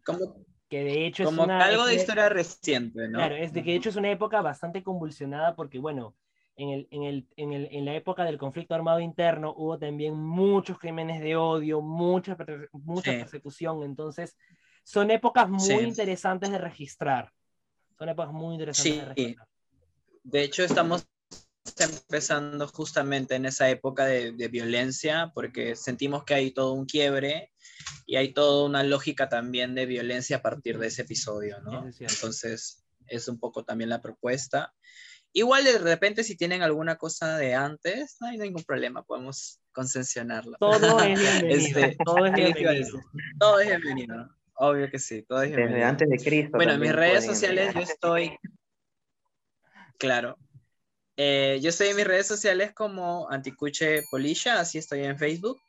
como, 0.04 0.44
que 0.68 0.82
de 0.82 1.06
hecho 1.06 1.24
como 1.24 1.42
es 1.42 1.46
una, 1.46 1.64
algo 1.64 1.86
de 1.86 1.94
historia 1.94 2.28
reciente, 2.28 3.08
¿no? 3.08 3.18
Claro, 3.18 3.36
es 3.36 3.52
de 3.52 3.62
que 3.62 3.70
de 3.70 3.76
hecho 3.76 3.90
es 3.90 3.96
una 3.96 4.10
época 4.10 4.40
bastante 4.42 4.82
convulsionada 4.82 5.54
porque, 5.54 5.78
bueno, 5.78 6.16
en, 6.56 6.70
el, 6.70 6.88
en, 6.90 7.02
el, 7.02 7.28
en, 7.36 7.52
el, 7.52 7.68
en 7.70 7.84
la 7.84 7.94
época 7.94 8.24
del 8.24 8.38
conflicto 8.38 8.74
armado 8.74 9.00
interno 9.00 9.54
hubo 9.56 9.78
también 9.78 10.14
muchos 10.14 10.78
crímenes 10.78 11.20
de 11.20 11.36
odio, 11.36 11.80
mucha, 11.80 12.36
mucha 12.72 13.12
persecución, 13.12 13.82
entonces 13.82 14.36
son 14.82 15.10
épocas 15.10 15.48
muy 15.48 15.82
interesantes 15.82 16.50
de 16.50 16.58
registrar. 16.58 17.32
Son 17.98 18.08
épocas 18.08 18.32
muy 18.32 18.54
interesantes 18.54 18.96
de 18.96 19.14
registrar. 19.14 19.48
De 20.22 20.42
hecho, 20.42 20.62
estamos 20.62 21.06
empezando 21.78 22.68
justamente 22.68 23.34
en 23.34 23.46
esa 23.46 23.68
época 23.68 24.06
de, 24.06 24.48
violencia, 24.48 25.32
porque 25.34 25.76
sentimos 25.76 26.24
que 26.24 26.34
hay 26.34 26.50
todo 26.52 26.72
un 26.72 26.86
quiebre 26.86 27.52
y 28.06 28.16
hay 28.16 28.32
toda 28.32 28.64
una 28.64 28.82
lógica 28.82 29.28
también 29.28 29.74
de 29.74 29.86
violencia 29.86 30.38
a 30.38 30.42
partir 30.42 30.78
de 30.78 30.86
ese 30.86 31.02
episodio, 31.02 31.60
¿no? 31.60 31.88
Entonces, 31.98 32.84
es 33.06 33.28
un 33.28 33.38
poco 33.38 33.64
también 33.64 33.90
la 33.90 34.00
propuesta. 34.00 34.74
Igual 35.36 35.64
de 35.64 35.76
repente 35.76 36.24
si 36.24 36.34
tienen 36.34 36.62
alguna 36.62 36.96
cosa 36.96 37.36
de 37.36 37.54
antes, 37.54 38.16
no 38.20 38.28
hay 38.28 38.38
ningún 38.38 38.64
problema, 38.64 39.02
podemos 39.02 39.60
concesionarlo. 39.70 40.56
Todo 40.58 40.98
es 41.00 41.20
bienvenido. 41.42 41.80
Este, 41.80 41.96
todo 42.02 42.24
es 42.24 42.32
bienvenido. 42.32 43.00
Todo 43.38 43.60
es 43.60 43.68
bienvenido. 43.68 44.30
Obvio 44.54 44.90
que 44.90 44.98
sí, 44.98 45.24
todo 45.24 45.42
es 45.42 45.48
bienvenido. 45.48 45.74
Desde 45.74 45.84
antes 45.90 46.08
de 46.08 46.16
Cristo. 46.16 46.56
Bueno, 46.56 46.72
en 46.72 46.80
mis 46.80 46.92
redes 46.92 47.26
sociales 47.26 47.74
yo 47.74 47.80
estoy... 47.80 48.38
Claro, 49.98 50.38
eh, 51.18 51.58
yo 51.60 51.68
estoy 51.68 51.88
en 51.88 51.96
mis 51.96 52.06
redes 52.06 52.26
sociales 52.26 52.72
como 52.72 53.28
Anticuche 53.30 54.04
Polisha, 54.10 54.58
así 54.58 54.78
estoy 54.78 55.04
en 55.04 55.18
Facebook. 55.18 55.60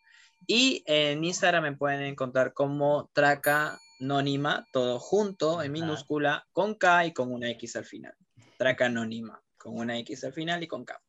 Y 0.48 0.82
en 0.86 1.26
Instagram 1.26 1.64
me 1.64 1.76
pueden 1.76 2.04
encontrar 2.04 2.54
como 2.54 3.10
Traca 3.12 3.78
Anónima, 4.00 4.66
todo 4.72 4.98
junto, 4.98 5.62
en 5.62 5.74
minúscula, 5.74 6.48
con 6.54 6.76
K 6.76 7.08
y 7.08 7.12
con 7.12 7.34
una 7.34 7.50
X 7.50 7.76
al 7.76 7.84
final. 7.84 8.14
Traca 8.58 8.86
Anónima, 8.86 9.42
con 9.68 9.80
una 9.80 9.98
X 10.00 10.24
al 10.24 10.34
final 10.34 10.64
y 10.64 10.68
con 10.68 10.86
K. 10.86 11.00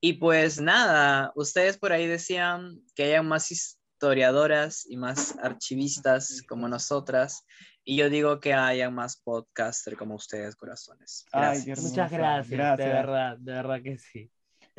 Y 0.00 0.14
pues 0.14 0.60
nada, 0.60 1.32
ustedes 1.36 1.78
por 1.78 1.92
ahí 1.92 2.06
decían 2.06 2.82
que 2.94 3.04
haya 3.04 3.22
más 3.22 3.50
historiadoras 3.50 4.84
y 4.88 4.96
más 4.96 5.38
archivistas 5.42 6.42
como 6.48 6.68
nosotras. 6.68 7.46
Y 7.84 7.96
yo 7.96 8.10
digo 8.10 8.38
que 8.40 8.52
haya 8.52 8.90
más 8.90 9.20
podcasters 9.22 9.96
como 9.96 10.16
ustedes, 10.16 10.54
corazones. 10.56 11.24
Muchas 11.32 12.10
gracias, 12.10 12.78
de 12.78 12.84
verdad, 12.84 13.38
de 13.38 13.52
verdad 13.52 13.82
que 13.82 13.98
sí. 13.98 14.30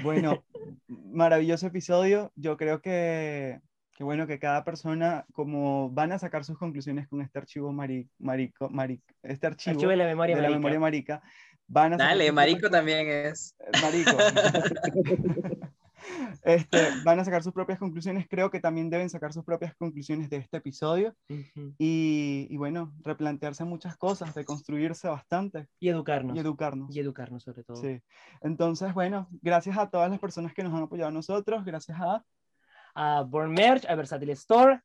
Bueno, 0.01 0.43
maravilloso 0.87 1.67
episodio. 1.67 2.31
Yo 2.35 2.57
creo 2.57 2.81
que, 2.81 3.59
que, 3.95 4.03
bueno, 4.03 4.27
que 4.27 4.39
cada 4.39 4.63
persona, 4.63 5.25
como 5.33 5.89
van 5.89 6.11
a 6.11 6.19
sacar 6.19 6.43
sus 6.45 6.57
conclusiones 6.57 7.07
con 7.07 7.21
este 7.21 7.39
archivo 7.39 7.71
marico, 7.71 8.69
este 9.21 9.47
archivo, 9.47 9.87
de 9.87 9.95
la 9.95 10.05
memoria, 10.05 10.35
de 10.35 10.41
marica. 10.41 10.49
La 10.49 10.57
memoria 10.57 10.79
marica, 10.79 11.23
van 11.67 11.93
a 11.93 11.97
Dale, 11.97 12.31
marico 12.31 12.69
también 12.69 13.07
es. 13.09 13.55
Marico. 13.81 14.17
Este, 16.43 16.89
van 17.03 17.19
a 17.19 17.23
sacar 17.23 17.43
sus 17.43 17.53
propias 17.53 17.79
conclusiones, 17.79 18.27
creo 18.29 18.51
que 18.51 18.59
también 18.59 18.89
deben 18.89 19.09
sacar 19.09 19.31
sus 19.33 19.43
propias 19.43 19.73
conclusiones 19.75 20.29
de 20.29 20.37
este 20.37 20.57
episodio 20.57 21.15
y, 21.29 22.47
y, 22.49 22.57
bueno, 22.57 22.93
replantearse 23.01 23.63
muchas 23.63 23.95
cosas, 23.97 24.33
de 24.35 24.43
construirse 24.43 25.07
bastante. 25.07 25.67
Y 25.79 25.89
educarnos. 25.89 26.35
Y 26.35 26.39
educarnos. 26.39 26.95
Y 26.95 26.99
educarnos 26.99 27.43
sobre 27.43 27.63
todo. 27.63 27.77
Sí. 27.77 28.01
Entonces, 28.41 28.93
bueno, 28.93 29.27
gracias 29.41 29.77
a 29.77 29.89
todas 29.89 30.09
las 30.09 30.19
personas 30.19 30.53
que 30.53 30.63
nos 30.63 30.73
han 30.73 30.83
apoyado 30.83 31.09
a 31.09 31.13
nosotros, 31.13 31.63
gracias 31.63 31.97
a... 31.99 32.23
A 32.95 33.23
Born 33.23 33.51
Merch, 33.51 33.85
a 33.89 33.95
Versatile 33.95 34.33
Store, 34.33 34.79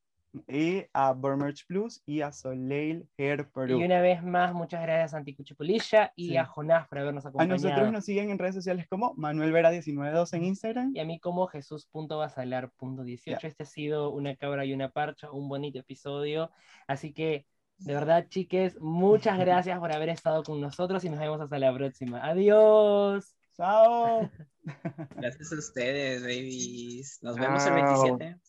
y 0.47 0.85
a 0.93 1.13
Burmerch 1.13 1.67
Plus 1.67 2.03
y 2.07 2.21
a 2.21 2.33
Soleil 2.33 3.09
Hair 3.17 3.49
Perú. 3.51 3.81
Y 3.81 3.85
una 3.85 4.01
vez 4.01 4.23
más, 4.23 4.53
muchas 4.53 4.83
gracias 4.83 5.15
a 5.15 5.19
Anticuche 5.19 5.55
Polisha 5.55 6.13
y 6.17 6.37
a 6.37 6.45
Jonás 6.45 6.87
por 6.89 6.99
habernos 6.99 7.25
acompañado. 7.27 7.55
A 7.55 7.63
nosotros 7.63 7.93
nos 7.93 8.05
siguen 8.05 8.31
en 8.31 8.39
redes 8.39 8.55
sociales 8.55 8.87
como 8.89 9.15
Manuel 9.15 9.53
Vera 9.53 9.71
192 9.71 10.33
en 10.35 10.45
Instagram. 10.45 10.93
Y 10.95 11.01
a 11.01 11.05
mí 11.05 11.19
como 11.19 11.47
Jesús.basalar.18. 11.47 13.39
Este 13.43 13.63
ha 13.63 13.67
sido 13.67 14.11
una 14.11 14.37
cabra 14.37 14.65
y 14.65 14.73
una 14.73 14.91
parcha, 14.91 15.31
un 15.31 15.49
bonito 15.49 15.79
episodio. 15.79 16.51
Así 16.87 17.13
que, 17.13 17.47
de 17.79 17.95
verdad, 17.95 18.27
chiques, 18.29 18.79
muchas 18.81 19.39
gracias 19.39 19.79
por 19.79 19.93
haber 19.93 20.11
estado 20.11 20.43
con 20.43 20.61
nosotros 20.61 21.05
y 21.05 21.11
nos 21.11 21.19
vemos 21.21 21.41
hasta 21.41 21.59
la 21.59 21.73
próxima. 21.73 22.25
Adiós. 22.25 23.35
Chao. 23.57 24.31
Gracias 25.17 25.53
a 25.53 25.57
ustedes, 25.57 26.23
babies. 26.23 27.19
Nos 27.23 27.37
vemos 27.37 27.67
el 27.67 27.75
27. 27.75 28.48